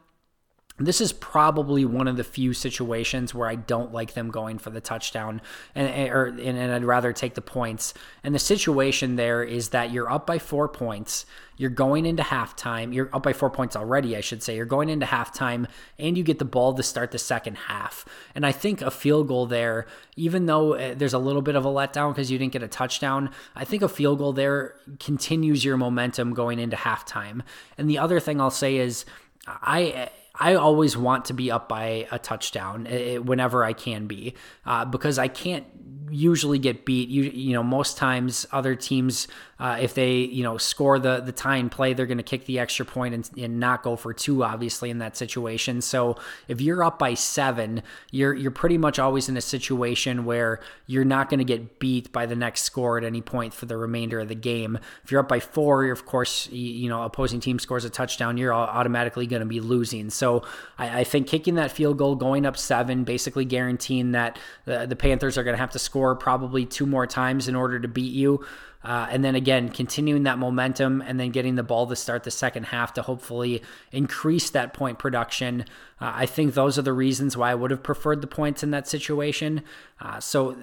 [0.80, 4.70] This is probably one of the few situations where I don't like them going for
[4.70, 5.42] the touchdown,
[5.76, 7.94] and or and, and I'd rather take the points.
[8.24, 11.26] And the situation there is that you're up by four points.
[11.58, 12.94] You're going into halftime.
[12.94, 14.56] You're up by four points already, I should say.
[14.56, 18.06] You're going into halftime, and you get the ball to start the second half.
[18.34, 21.66] And I think a field goal there, even though uh, there's a little bit of
[21.66, 25.66] a letdown because you didn't get a touchdown, I think a field goal there continues
[25.66, 27.42] your momentum going into halftime.
[27.78, 29.04] And the other thing I'll say is,
[29.46, 30.10] I
[30.40, 34.36] I always want to be up by a touchdown eh, eh, whenever I can be
[34.66, 37.10] uh, because I can't usually get beat.
[37.10, 39.28] You you know most times other teams
[39.60, 42.46] uh, if they you know score the the tie and play, they're going to kick
[42.46, 44.44] the extra point and, and not go for two.
[44.44, 46.16] Obviously in that situation, so
[46.48, 51.06] if you're up by seven, you're you're pretty much always in a situation where you're
[51.06, 54.20] not going to get beat by the next score at any point for the remainder
[54.20, 54.80] of the game.
[55.04, 58.38] If you're up by four, of course you, you know opposing team scores a touchdown,
[58.38, 60.10] you're automatically going to be losing.
[60.10, 60.44] So
[60.78, 64.96] I, I, think kicking that field goal, going up seven, basically guaranteeing that the, the
[64.96, 68.14] Panthers are going to have to score probably two more times in order to beat
[68.14, 68.46] you.
[68.84, 72.32] Uh, and then again, continuing that momentum and then getting the ball to start the
[72.32, 73.62] second half to hopefully
[73.92, 75.66] increase that point production.
[76.00, 78.72] Uh, I think those are the reasons why I would have preferred the points in
[78.72, 79.64] that situation.
[80.00, 80.56] Uh, so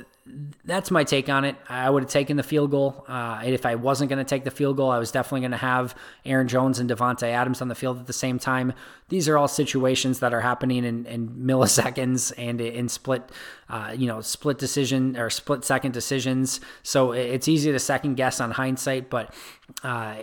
[0.64, 1.56] that's my take on it.
[1.68, 3.04] I would have taken the field goal.
[3.06, 5.58] Uh, if I wasn't going to take the field goal, I was definitely going to
[5.58, 8.72] have Aaron Jones and Davante Adams on the field at the same time.
[9.08, 13.22] These are all situations that are happening in, in milliseconds and in split,
[13.68, 16.60] uh, you know, split decision or split second decisions.
[16.82, 19.34] So it's easy to second guess on hindsight, but
[19.82, 20.16] uh,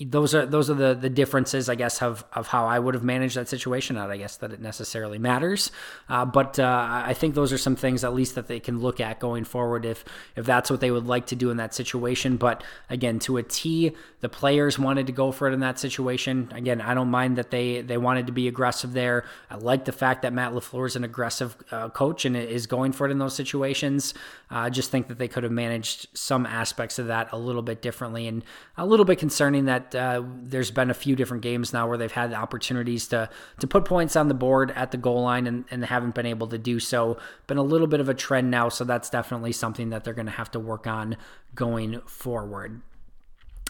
[0.00, 3.04] those are those are the the differences, I guess, of of how I would have
[3.04, 3.96] managed that situation.
[3.96, 5.70] Not, I guess, that it necessarily matters,
[6.08, 8.98] uh, but uh, I think those are some things at least that they can look
[9.00, 10.04] at going forward if
[10.36, 12.38] if that's what they would like to do in that situation.
[12.38, 16.50] But again, to a T, the players wanted to go for it in that situation.
[16.54, 19.24] Again, I don't mind that they they wanted to be aggressive there.
[19.50, 22.92] I like the fact that Matt LaFleur is an aggressive uh, coach and is going
[22.92, 24.14] for it in those situations.
[24.48, 27.82] I just think that they could have managed some aspects of that a little bit
[27.82, 28.42] differently, and
[28.78, 32.10] a little bit concerning that uh, there's been a few different games now where they've
[32.10, 35.84] had opportunities to to put points on the board at the goal line and, and
[35.84, 37.18] haven't been able to do so.
[37.46, 40.26] Been a little bit of a trend now, so that's definitely something that they're going
[40.26, 41.16] to have to work on
[41.54, 42.80] going forward.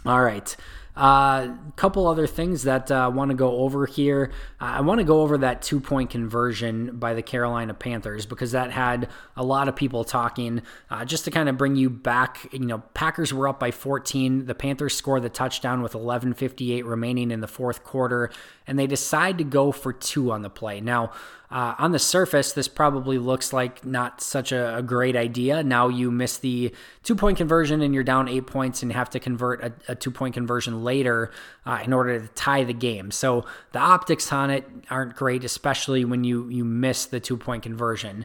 [0.06, 0.56] All right.
[0.96, 4.32] A uh, couple other things that I uh, want to go over here.
[4.60, 8.52] Uh, I want to go over that two point conversion by the Carolina Panthers because
[8.52, 10.62] that had a lot of people talking.
[10.90, 14.46] Uh, just to kind of bring you back, you know, Packers were up by 14.
[14.46, 18.30] The Panthers score the touchdown with 11:58 remaining in the fourth quarter,
[18.66, 20.80] and they decide to go for two on the play.
[20.80, 21.12] Now,
[21.50, 25.64] uh, on the surface, this probably looks like not such a, a, great idea.
[25.64, 29.18] Now you miss the two point conversion and you're down eight points and have to
[29.18, 31.32] convert a, a two point conversion later
[31.66, 33.10] uh, in order to tie the game.
[33.10, 37.64] So the optics on it aren't great, especially when you, you miss the two point
[37.64, 38.24] conversion.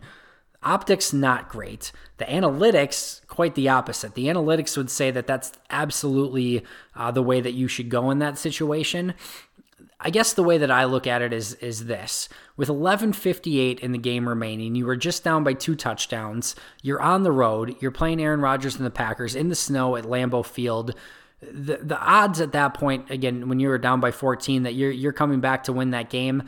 [0.62, 1.92] Optics, not great.
[2.18, 4.16] The analytics, quite the opposite.
[4.16, 6.64] The analytics would say that that's absolutely
[6.96, 9.14] uh, the way that you should go in that situation.
[10.00, 12.30] I guess the way that I look at it is is this.
[12.56, 16.56] With 11:58 in the game remaining, you were just down by two touchdowns.
[16.82, 17.76] You're on the road.
[17.80, 20.96] You're playing Aaron Rodgers and the Packers in the snow at Lambeau Field.
[21.42, 24.92] The the odds at that point again when you were down by 14 that you're
[24.92, 26.44] you're coming back to win that game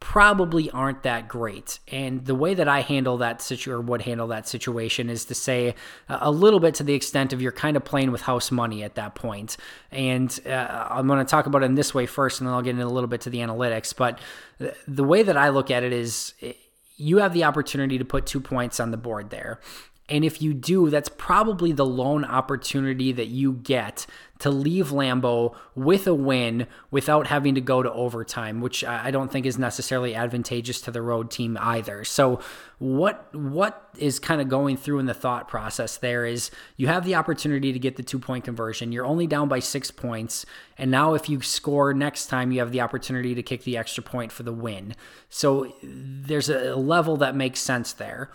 [0.00, 1.80] probably aren't that great.
[1.88, 5.34] And the way that I handle that situation or would handle that situation is to
[5.34, 5.74] say
[6.08, 8.84] uh, a little bit to the extent of you're kind of playing with house money
[8.84, 9.56] at that point.
[9.90, 12.62] And uh, I'm going to talk about it in this way first, and then I'll
[12.62, 13.94] get into a little bit to the analytics.
[13.96, 14.20] But
[14.60, 16.52] uh, the way that I look at it is eh,
[16.96, 19.60] you have the opportunity to put two points on the board there.
[20.08, 24.06] And if you do, that's probably the lone opportunity that you get
[24.38, 29.32] to leave Lambeau with a win without having to go to overtime, which I don't
[29.32, 32.04] think is necessarily advantageous to the road team either.
[32.04, 32.40] So
[32.78, 37.04] what what is kind of going through in the thought process there is you have
[37.04, 38.92] the opportunity to get the two point conversion.
[38.92, 42.70] You're only down by six points, and now if you score next time, you have
[42.70, 44.94] the opportunity to kick the extra point for the win.
[45.28, 48.30] So there's a level that makes sense there.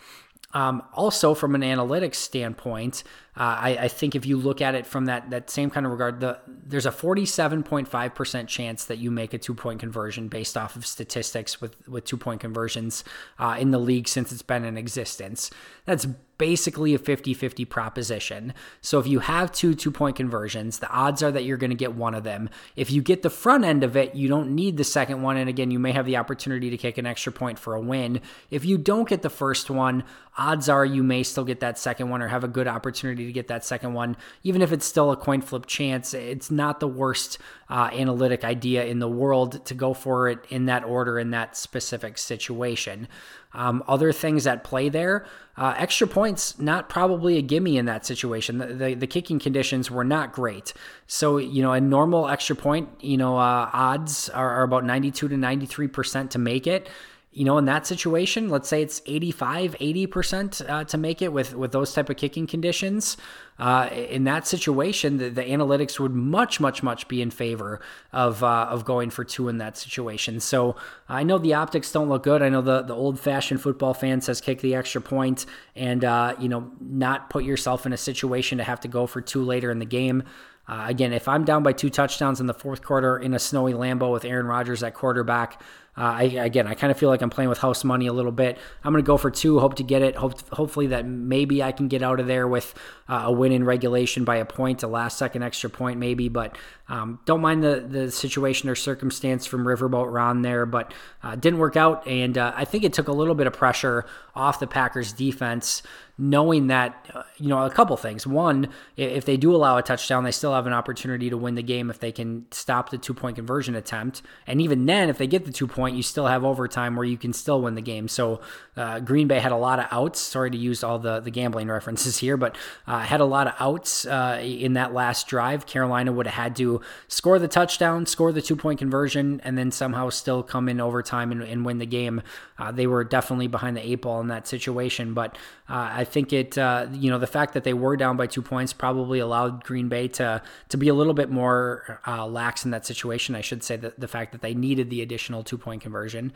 [0.53, 3.03] Um, also, from an analytics standpoint,
[3.35, 5.91] uh, I, I, think if you look at it from that that same kind of
[5.91, 10.75] regard, the, there's a 47.5% chance that you make a two point conversion based off
[10.75, 13.03] of statistics with with two point conversions
[13.39, 15.49] uh, in the league since it's been in existence.
[15.85, 16.05] That's
[16.43, 18.53] basically a 50 50 proposition.
[18.81, 21.75] So if you have two two point conversions, the odds are that you're going to
[21.75, 22.49] get one of them.
[22.75, 25.37] If you get the front end of it, you don't need the second one.
[25.37, 28.19] And again, you may have the opportunity to kick an extra point for a win.
[28.51, 30.03] If you don't get the first one,
[30.37, 33.31] odds are you may still get that second one or have a good opportunity to
[33.31, 34.17] get that second one.
[34.43, 37.37] Even if it's still a coin flip chance, it's not the worst
[37.69, 41.55] uh, analytic idea in the world to go for it in that order in that
[41.55, 43.07] specific situation.
[43.53, 48.05] Um, other things at play there, uh, extra points, not probably a gimme in that
[48.05, 48.57] situation.
[48.57, 50.73] The, the, the, kicking conditions were not great.
[51.05, 55.27] So, you know, a normal extra point, you know, uh, odds are, are about 92
[55.27, 56.89] to 93% to make it
[57.33, 61.55] you know, in that situation, let's say it's 85, 80% uh, to make it with,
[61.55, 63.17] with those type of kicking conditions.
[63.57, 67.79] Uh, in that situation, the, the, analytics would much, much, much be in favor
[68.11, 70.39] of uh, of going for two in that situation.
[70.39, 70.75] So
[71.07, 72.41] I know the optics don't look good.
[72.41, 76.35] I know the, the old fashioned football fan says kick the extra point and, uh,
[76.39, 79.71] you know, not put yourself in a situation to have to go for two later
[79.71, 80.23] in the game.
[80.67, 83.73] Uh, again, if I'm down by two touchdowns in the fourth quarter in a snowy
[83.73, 85.61] Lambeau with Aaron Rodgers at quarterback,
[85.95, 88.31] uh, I, again, I kind of feel like I'm playing with house money a little
[88.31, 88.57] bit.
[88.83, 90.15] I'm going to go for two, hope to get it.
[90.15, 92.73] Hope, hopefully that maybe I can get out of there with
[93.07, 96.29] uh, a win in regulation by a point, a last second extra point maybe.
[96.29, 96.57] But
[96.89, 101.59] um, don't mind the the situation or circumstance from Riverboat Ron there, but uh, didn't
[101.59, 102.07] work out.
[102.07, 105.83] And uh, I think it took a little bit of pressure off the Packers defense
[106.17, 108.27] knowing that, uh, you know, a couple things.
[108.27, 111.63] One, if they do allow a touchdown, they still have an opportunity to win the
[111.63, 114.21] game if they can stop the two point conversion attempt.
[114.45, 117.17] And even then, if they get the two point, you still have overtime where you
[117.17, 118.07] can still win the game.
[118.07, 118.41] So
[118.77, 120.19] uh, Green Bay had a lot of outs.
[120.21, 123.53] Sorry to use all the, the gambling references here, but uh, had a lot of
[123.59, 125.65] outs uh, in that last drive.
[125.65, 129.71] Carolina would have had to score the touchdown, score the two point conversion, and then
[129.71, 132.21] somehow still come in overtime and, and win the game.
[132.59, 135.37] Uh, they were definitely behind the eight ball in that situation, but
[135.69, 138.41] uh, I think it, uh, you know, the fact that they were down by two
[138.41, 142.71] points probably allowed Green Bay to to be a little bit more uh, lax in
[142.71, 143.33] that situation.
[143.33, 146.33] I should say that the fact that they needed the additional two point conversion.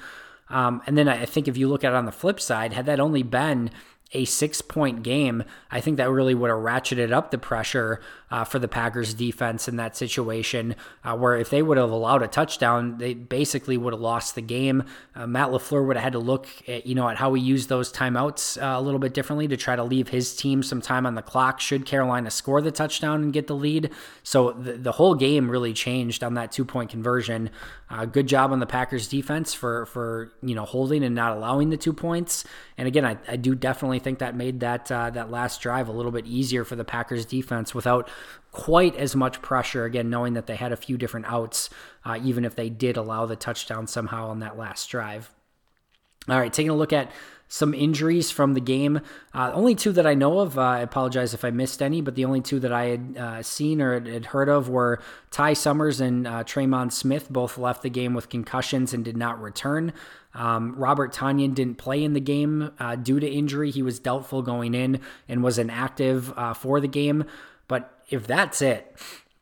[0.49, 2.85] Um, and then I think if you look at it on the flip side, had
[2.85, 3.69] that only been
[4.13, 8.43] a six point game, I think that really would have ratcheted up the pressure uh,
[8.43, 10.75] for the Packers defense in that situation.
[11.03, 14.41] Uh, where if they would have allowed a touchdown, they basically would have lost the
[14.41, 14.83] game.
[15.15, 17.69] Uh, Matt LaFleur would have had to look at you know at how he used
[17.69, 21.05] those timeouts uh, a little bit differently to try to leave his team some time
[21.05, 21.59] on the clock.
[21.59, 23.91] Should Carolina score the touchdown and get the lead?
[24.23, 27.49] So the, the whole game really changed on that two point conversion.
[27.89, 31.69] Uh, good job on the Packers defense for for you know holding and not allowing
[31.69, 32.43] the two points.
[32.77, 35.91] And again, I, I do definitely think that made that uh, that last drive a
[35.91, 38.09] little bit easier for the Packers defense without
[38.51, 39.85] quite as much pressure.
[39.85, 41.69] Again, knowing that they had a few different outs,
[42.05, 45.31] uh, even if they did allow the touchdown somehow on that last drive.
[46.29, 47.11] All right, taking a look at
[47.47, 48.99] some injuries from the game.
[49.33, 50.57] Uh, only two that I know of.
[50.57, 53.43] Uh, I apologize if I missed any, but the only two that I had uh,
[53.43, 57.29] seen or had heard of were Ty Summers and uh, Tremon Smith.
[57.29, 59.93] Both left the game with concussions and did not return.
[60.37, 63.71] Um, Robert Tonyan didn't play in the game uh, due to injury.
[63.71, 67.25] He was doubtful going in and was inactive uh, for the game.
[67.67, 68.95] But if that's it,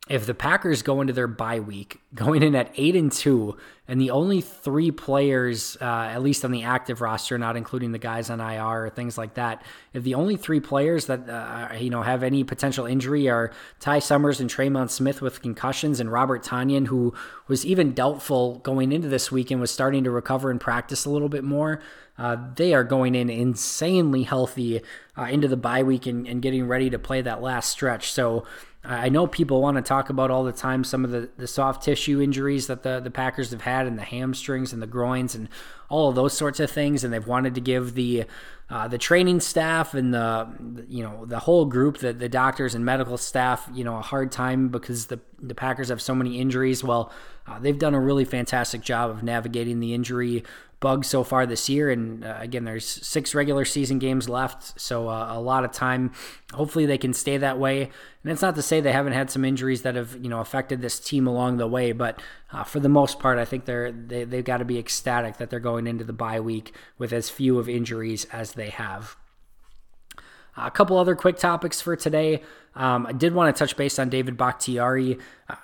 [0.07, 4.01] if the Packers go into their bye week, going in at eight and two, and
[4.01, 8.29] the only three players, uh, at least on the active roster, not including the guys
[8.29, 9.63] on IR or things like that,
[9.93, 13.99] if the only three players that uh, you know have any potential injury are Ty
[13.99, 17.13] Summers and Tremon Smith with concussions, and Robert Tonyan, who
[17.47, 21.09] was even doubtful going into this week and was starting to recover and practice a
[21.09, 21.79] little bit more,
[22.17, 24.81] uh, they are going in insanely healthy
[25.17, 28.11] uh, into the bye week and, and getting ready to play that last stretch.
[28.11, 28.45] So
[28.87, 31.83] I know people want to talk about all the time some of the, the soft
[31.83, 35.49] tissue injuries that the, the Packers have had and the hamstrings and the groins and
[35.89, 38.25] all of those sorts of things, and they've wanted to give the
[38.69, 40.47] uh, the training staff and the
[40.87, 44.31] you know the whole group, the, the doctors and medical staff, you know, a hard
[44.31, 46.83] time because the the Packers have so many injuries.
[46.83, 47.11] Well,
[47.47, 50.43] uh, they've done a really fantastic job of navigating the injury
[50.79, 51.89] bug so far this year.
[51.89, 56.11] And uh, again, there's six regular season games left, so uh, a lot of time.
[56.53, 57.83] Hopefully, they can stay that way.
[58.23, 60.81] And it's not to say they haven't had some injuries that have you know affected
[60.81, 62.21] this team along the way, but
[62.51, 65.49] uh, for the most part, I think they're they, they've got to be ecstatic that
[65.49, 69.15] they're going into the bye week with as few of injuries as they have.
[70.57, 72.41] A couple other quick topics for today.
[72.75, 75.17] Um, I did want to touch base on David Bakhtiari.
[75.49, 75.55] Uh,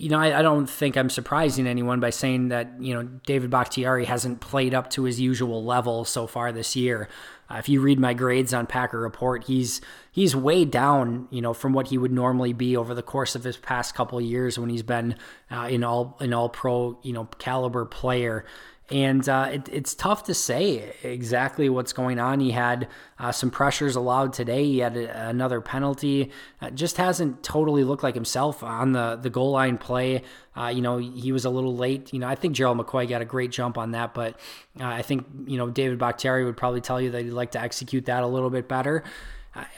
[0.00, 3.50] you know, I, I, don't think I'm surprising anyone by saying that, you know, David
[3.50, 7.10] Bakhtiari hasn't played up to his usual level so far this year.
[7.50, 11.52] Uh, if you read my grades on Packer Report, he's he's way down, you know,
[11.52, 14.70] from what he would normally be over the course of his past couple years when
[14.70, 15.16] he's been
[15.50, 18.46] uh, in all an all pro, you know, caliber player
[18.90, 22.40] and uh, it, it's tough to say exactly what's going on.
[22.40, 22.88] He had
[23.18, 24.64] uh, some pressures allowed today.
[24.64, 26.30] He had a, another penalty.
[26.60, 30.22] Uh, just hasn't totally looked like himself on the the goal line play.
[30.56, 32.12] Uh, you know, he was a little late.
[32.12, 34.34] You know, I think Gerald McCoy got a great jump on that, but
[34.80, 37.60] uh, I think you know David Bakhtiari would probably tell you that he'd like to
[37.60, 39.04] execute that a little bit better.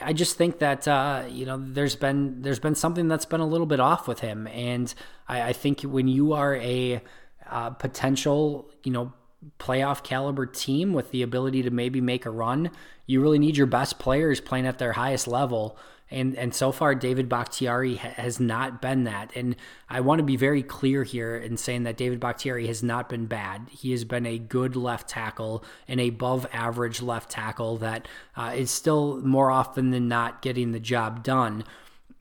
[0.01, 3.47] I just think that uh, you know there's been there's been something that's been a
[3.47, 4.93] little bit off with him, and
[5.27, 7.01] I, I think when you are a
[7.49, 9.13] uh, potential, you know,
[9.59, 12.71] playoff caliber team with the ability to maybe make a run,
[13.05, 15.77] you really need your best players playing at their highest level.
[16.11, 19.31] And and so far, David Bakhtiari ha- has not been that.
[19.35, 19.55] And
[19.89, 23.25] I want to be very clear here in saying that David Bakhtiari has not been
[23.25, 23.67] bad.
[23.71, 28.69] He has been a good left tackle, an above average left tackle that uh, is
[28.69, 31.63] still more often than not getting the job done.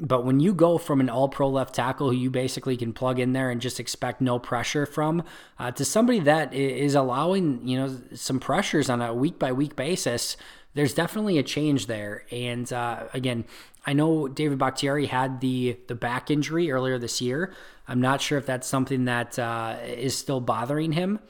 [0.05, 3.21] But when you go from an all pro left tackle who you basically can plug
[3.21, 5.23] in there and just expect no pressure from
[5.61, 9.77] uh, to somebody that is allowing, you know, some pressures on a week by week
[9.77, 10.37] basis,
[10.75, 12.25] there's definitely a change there.
[12.33, 13.45] And uh, again,
[13.87, 17.55] I know David Bakhtiari had the the back injury earlier this year.
[17.87, 21.21] I'm not sure if that's something that uh, is still bothering him.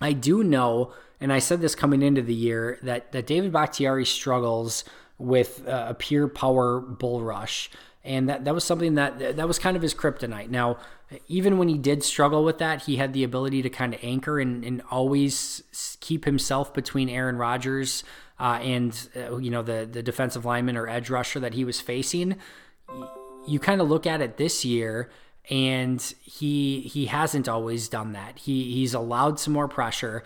[0.00, 4.04] I do know, and I said this coming into the year, that, that David Bakhtiari
[4.04, 4.84] struggles
[5.18, 7.70] with a pure power bull rush.
[8.04, 10.48] And that, that was something that that was kind of his kryptonite.
[10.48, 10.78] Now,
[11.26, 14.38] even when he did struggle with that, he had the ability to kind of anchor
[14.38, 18.04] and, and always keep himself between Aaron Rodgers
[18.38, 21.80] uh, and uh, you know the the defensive lineman or edge rusher that he was
[21.80, 22.36] facing.
[23.46, 25.10] You kind of look at it this year,
[25.48, 28.40] and he he hasn't always done that.
[28.40, 30.22] He he's allowed some more pressure,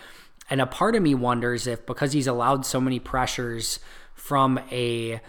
[0.49, 3.79] and a part of me wonders if because he's allowed so many pressures
[4.21, 5.21] from a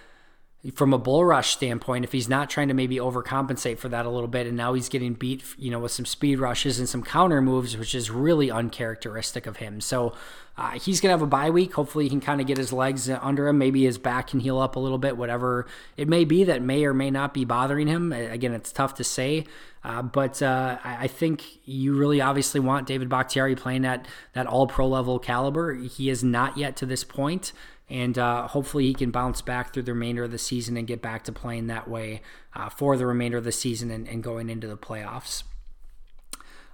[0.75, 4.09] from a bull rush standpoint, if he's not trying to maybe overcompensate for that a
[4.09, 7.01] little bit, and now he's getting beat, you know, with some speed rushes and some
[7.01, 9.81] counter moves, which is really uncharacteristic of him.
[9.81, 10.13] So
[10.57, 11.73] uh, he's gonna have a bye week.
[11.73, 13.57] Hopefully, he can kind of get his legs under him.
[13.57, 15.17] Maybe his back can heal up a little bit.
[15.17, 15.65] Whatever
[15.97, 18.11] it may be that may or may not be bothering him.
[18.11, 19.45] Again, it's tough to say.
[19.83, 24.67] Uh, but uh, I think you really obviously want David Bakhtiari playing at that all
[24.67, 25.73] pro level caliber.
[25.73, 27.51] He is not yet to this point
[27.91, 31.01] and uh, hopefully he can bounce back through the remainder of the season and get
[31.01, 32.21] back to playing that way
[32.55, 35.43] uh, for the remainder of the season and, and going into the playoffs.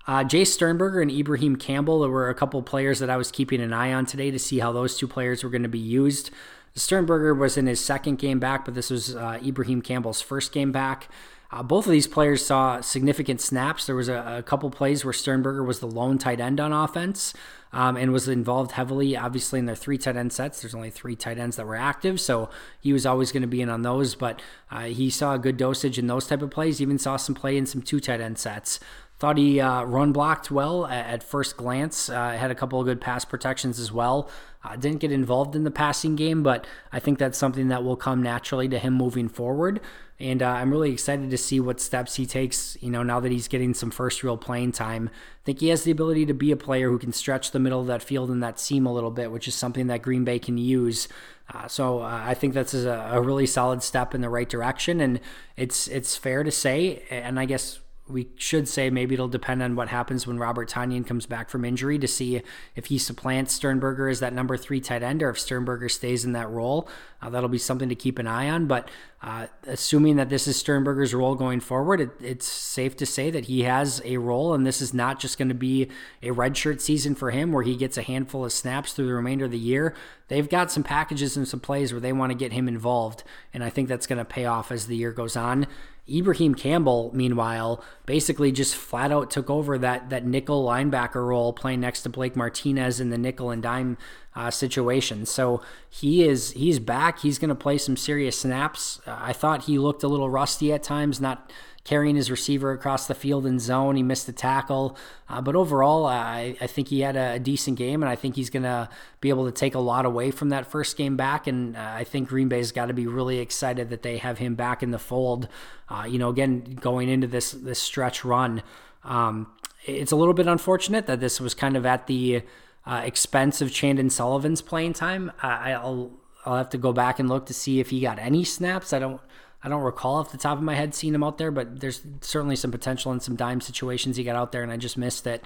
[0.05, 3.59] Uh, Jace Sternberger and Ibraheim Campbell, there were a couple players that I was keeping
[3.61, 6.29] an eye on today to see how those two players were going to be used.
[6.75, 10.71] Sternberger was in his second game back, but this was uh, Ibraheim Campbell's first game
[10.71, 11.09] back.
[11.51, 13.85] Uh, both of these players saw significant snaps.
[13.85, 17.33] There was a, a, couple plays where Sternberger was the lone tight end on offense
[17.71, 20.61] um, and was involved heavily, obviously, in their three tight end sets.
[20.61, 22.49] There's only three tight ends that were active, so
[22.81, 24.13] he was always going to be in on those.
[24.15, 26.81] But uh, he saw a good dosage in those type of plays.
[26.81, 28.79] Even saw some play in some two tight end sets.
[29.19, 32.09] Thought he uh, run blocked well at, at first glance.
[32.09, 34.29] Uh, had a couple of good pass protections as well.
[34.67, 37.95] Uh, didn't get involved in the passing game, but I think that's something that will
[37.95, 39.79] come naturally to him moving forward.
[40.19, 43.31] And uh, I'm really excited to see what steps he takes, you know, now that
[43.31, 45.09] he's getting some first real playing time.
[45.13, 47.79] I think he has the ability to be a player who can stretch the middle
[47.79, 50.39] of that field and that seam a little bit, which is something that Green Bay
[50.39, 51.07] can use.
[51.53, 54.99] Uh, so uh, I think that's a, a really solid step in the right direction.
[54.99, 55.19] And
[55.55, 57.79] it's, it's fair to say, and I guess
[58.09, 61.65] we should say maybe it'll depend on what happens when Robert Tonyan comes back from
[61.65, 62.41] injury to see
[62.75, 66.31] if he supplants Sternberger as that number three tight end or if Sternberger stays in
[66.33, 66.87] that role.
[67.21, 68.67] Uh, that'll be something to keep an eye on.
[68.67, 68.89] But
[69.21, 73.45] uh, assuming that this is Sternberger's role going forward, it, it's safe to say that
[73.45, 75.89] he has a role, and this is not just going to be
[76.21, 79.45] a redshirt season for him where he gets a handful of snaps through the remainder
[79.45, 79.95] of the year.
[80.27, 83.63] They've got some packages and some plays where they want to get him involved, and
[83.63, 85.65] I think that's going to pay off as the year goes on.
[86.13, 91.81] Ibraheim Campbell, meanwhile, basically just flat out took over that that nickel linebacker role, playing
[91.81, 93.97] next to Blake Martinez in the nickel and dime
[94.35, 95.25] uh, situation.
[95.25, 97.19] So he is he's back.
[97.19, 99.01] He's going to play some serious snaps.
[99.05, 101.51] Uh, I thought he looked a little rusty at times, not
[101.87, 103.95] carrying his receiver across the field in zone.
[103.95, 104.97] He missed a tackle.
[105.29, 108.35] Uh, but overall, I, I, think he had a, a, decent game, and I think
[108.35, 108.89] he's going to
[109.21, 111.47] be able to take a lot away from that first game back.
[111.47, 114.53] And uh, I think Green Bay's got to be really excited that they have him
[114.53, 115.47] back in the fold.
[115.87, 118.63] Uh, you know, again, going into this, this stretch run.
[119.05, 119.47] Um,
[119.85, 122.41] it's a little bit unfortunate that this was kind of at the
[122.85, 125.31] uh, expense of Chandon Sullivan's playing time.
[125.41, 126.11] I'll
[126.45, 128.93] I'll have to go back and look to see if he got any snaps.
[128.93, 129.21] I don't
[129.63, 132.01] I don't recall off the top of my head seeing him out there, but there's
[132.21, 135.25] certainly some potential in some dime situations he got out there, and I just missed
[135.27, 135.43] it.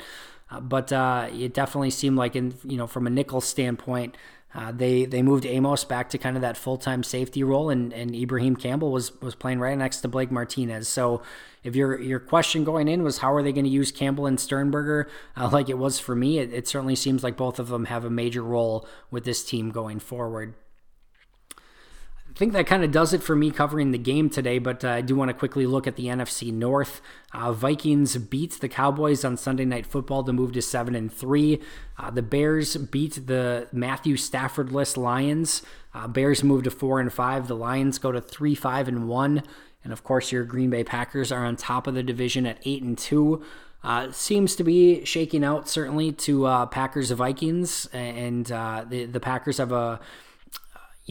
[0.50, 4.18] Uh, but uh, it definitely seemed like, in you know, from a nickel standpoint,
[4.54, 7.94] uh, they they moved Amos back to kind of that full time safety role, and
[7.94, 10.90] and Ibraheim Campbell was was playing right next to Blake Martinez.
[10.90, 11.22] So
[11.64, 14.38] if your your question going in was how are they going to use Campbell and
[14.38, 17.86] Sternberger, uh, like it was for me, it, it certainly seems like both of them
[17.86, 20.54] have a major role with this team going forward.
[22.32, 24.90] I think that kind of does it for me covering the game today, but uh,
[24.90, 27.02] I do want to quickly look at the NFC North.
[27.34, 31.60] Uh, Vikings beat the Cowboys on Sunday Night Football to move to seven and three.
[31.98, 35.62] Uh, the Bears beat the Matthew Staffordless Lions.
[35.94, 37.50] Uh, Bears move to four and five.
[37.50, 39.44] The Lions go to three, five and one.
[39.84, 42.82] And of course, your Green Bay Packers are on top of the division at eight
[42.82, 43.44] and two.
[43.84, 49.58] Uh, seems to be shaking out certainly to uh, Packers Vikings, and the the Packers
[49.58, 50.00] have a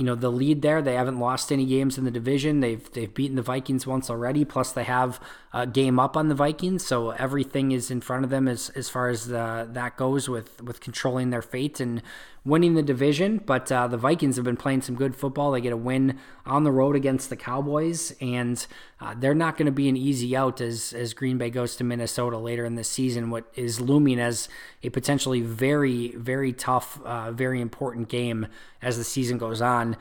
[0.00, 0.80] you know the lead there.
[0.80, 2.60] They haven't lost any games in the division.
[2.60, 4.46] They've they've beaten the Vikings once already.
[4.46, 5.20] Plus they have
[5.52, 8.88] a game up on the Vikings, so everything is in front of them as as
[8.88, 12.00] far as the, that goes with with controlling their fate and
[12.44, 13.38] winning the division.
[13.38, 15.52] But uh, the Vikings have been playing some good football.
[15.52, 18.66] They get a win on the road against the Cowboys, and
[19.00, 21.84] uh, they're not going to be an easy out as as Green Bay goes to
[21.84, 23.30] Minnesota later in the season.
[23.30, 24.48] What is looming as
[24.82, 28.46] a potentially very very tough, uh, very important game
[28.82, 29.96] as the season goes on.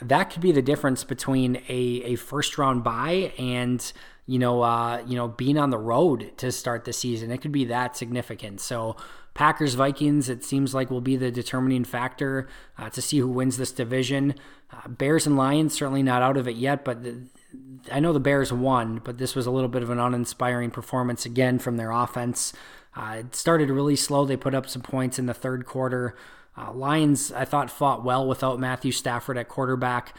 [0.00, 3.92] That could be the difference between a, a first round bye and
[4.26, 7.30] you know, uh, you know, being on the road to start the season.
[7.30, 8.60] It could be that significant.
[8.60, 8.96] So
[9.34, 13.56] Packers Vikings, it seems like will be the determining factor uh, to see who wins
[13.56, 14.34] this division.
[14.70, 17.22] Uh, Bears and Lions certainly not out of it yet, but the,
[17.90, 21.24] I know the Bears won, but this was a little bit of an uninspiring performance
[21.24, 22.52] again from their offense.
[22.94, 24.26] Uh, it started really slow.
[24.26, 26.14] They put up some points in the third quarter.
[26.56, 30.14] Uh, Lions, I thought, fought well without Matthew Stafford at quarterback.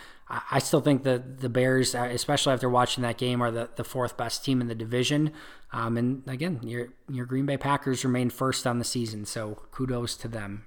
[0.52, 3.84] I, still think that the Bears, uh, especially after watching that game, are the, the
[3.84, 5.32] fourth best team in the division.
[5.72, 10.16] Um, and again, your your Green Bay Packers remain first on the season, so kudos
[10.18, 10.66] to them.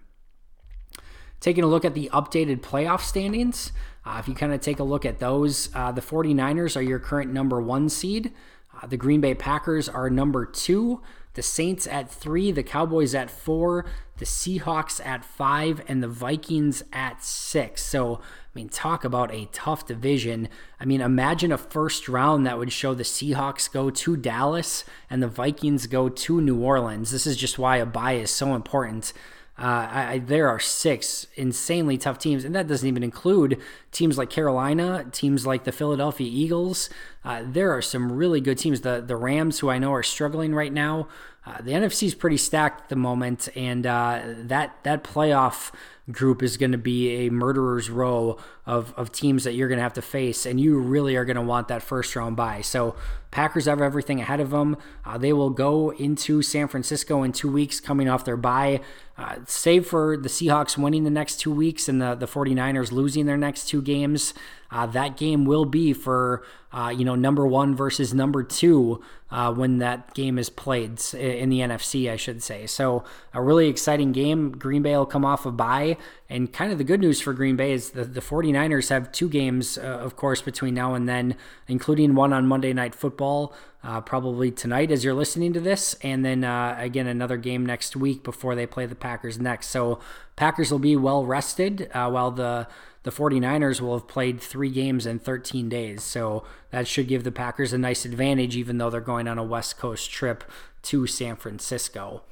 [1.40, 3.72] Taking a look at the updated playoff standings,
[4.04, 6.98] uh, if you kind of take a look at those, uh, the 49ers are your
[6.98, 8.32] current number one seed.
[8.74, 11.02] Uh, the Green Bay Packers are number two
[11.36, 13.84] the Saints at three, the Cowboys at four,
[14.16, 17.84] the Seahawks at five, and the Vikings at six.
[17.84, 18.22] So,
[18.56, 20.48] I mean, talk about a tough division.
[20.80, 25.22] I mean, imagine a first round that would show the Seahawks go to Dallas and
[25.22, 27.10] the Vikings go to New Orleans.
[27.10, 29.12] This is just why a bye is so important.
[29.58, 33.60] Uh, I, there are six insanely tough teams, and that doesn't even include
[33.92, 36.88] teams like Carolina, teams like the Philadelphia Eagles.
[37.26, 38.80] Uh, there are some really good teams.
[38.80, 41.08] The the Rams, who I know are struggling right now.
[41.44, 45.72] Uh, the NFC is pretty stacked at the moment, and uh, that that playoff
[46.10, 49.82] group is going to be a murderer's row of, of teams that you're going to
[49.82, 52.60] have to face, and you really are going to want that first round bye.
[52.60, 52.94] So,
[53.36, 54.78] Packers have everything ahead of them.
[55.04, 58.80] Uh, they will go into San Francisco in two weeks, coming off their bye.
[59.18, 63.26] Uh, save for the Seahawks winning the next two weeks and the, the 49ers losing
[63.26, 64.32] their next two games,
[64.70, 69.52] uh, that game will be for, uh, you know, number one versus number two uh,
[69.52, 72.66] when that game is played in the NFC, I should say.
[72.66, 73.04] So,
[73.34, 74.52] a really exciting game.
[74.52, 75.96] Green Bay will come off a bye.
[76.28, 79.28] And kind of the good news for Green Bay is the, the 49ers have two
[79.28, 81.36] games, uh, of course, between now and then,
[81.66, 83.54] including one on Monday Night Football
[83.86, 87.94] uh, probably tonight as you're listening to this, and then uh, again another game next
[87.94, 89.68] week before they play the Packers next.
[89.68, 90.00] So
[90.34, 92.66] Packers will be well rested, while the
[93.06, 96.02] the 49ers will have played three games in 13 days.
[96.02, 96.42] So
[96.72, 99.78] that should give the Packers a nice advantage, even though they're going on a West
[99.78, 100.42] Coast trip
[100.82, 102.24] to San Francisco.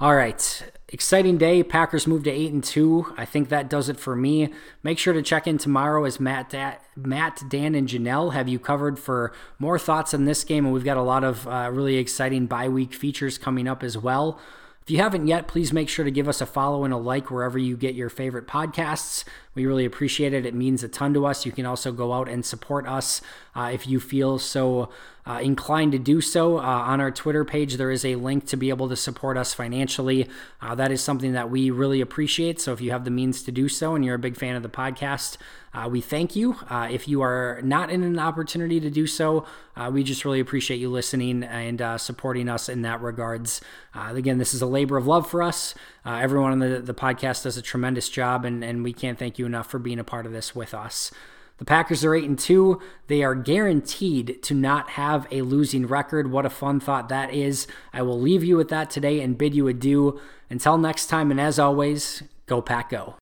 [0.00, 1.62] All right, exciting day.
[1.62, 3.14] Packers move to eight and two.
[3.16, 4.52] I think that does it for me.
[4.82, 8.58] Make sure to check in tomorrow as Matt, da- Matt, Dan, and Janelle have you
[8.58, 11.98] covered for more thoughts on this game, and we've got a lot of uh, really
[11.98, 14.40] exciting bye week features coming up as well.
[14.82, 17.30] If you haven't yet, please make sure to give us a follow and a like
[17.30, 19.24] wherever you get your favorite podcasts.
[19.54, 20.44] We really appreciate it.
[20.44, 21.46] It means a ton to us.
[21.46, 23.20] You can also go out and support us
[23.54, 24.90] uh, if you feel so
[25.26, 26.58] uh, inclined to do so.
[26.58, 29.54] Uh, on our Twitter page, there is a link to be able to support us
[29.54, 30.28] financially.
[30.60, 32.60] Uh, that is something that we really appreciate.
[32.60, 34.62] So if you have the means to do so and you're a big fan of
[34.62, 35.38] the podcast,
[35.72, 36.56] uh, we thank you.
[36.68, 39.46] Uh, if you are not in an opportunity to do so,
[39.90, 43.60] we just really appreciate you listening and supporting us in that regards.
[43.92, 45.74] Again, this is a labor of love for us.
[46.06, 49.46] Everyone on the, the podcast does a tremendous job, and, and we can't thank you
[49.46, 51.10] enough for being a part of this with us.
[51.58, 52.80] The Packers are 8 and 2.
[53.06, 56.30] They are guaranteed to not have a losing record.
[56.30, 57.68] What a fun thought that is.
[57.92, 60.20] I will leave you with that today and bid you adieu.
[60.50, 63.14] Until next time, and as always, go Pack Go.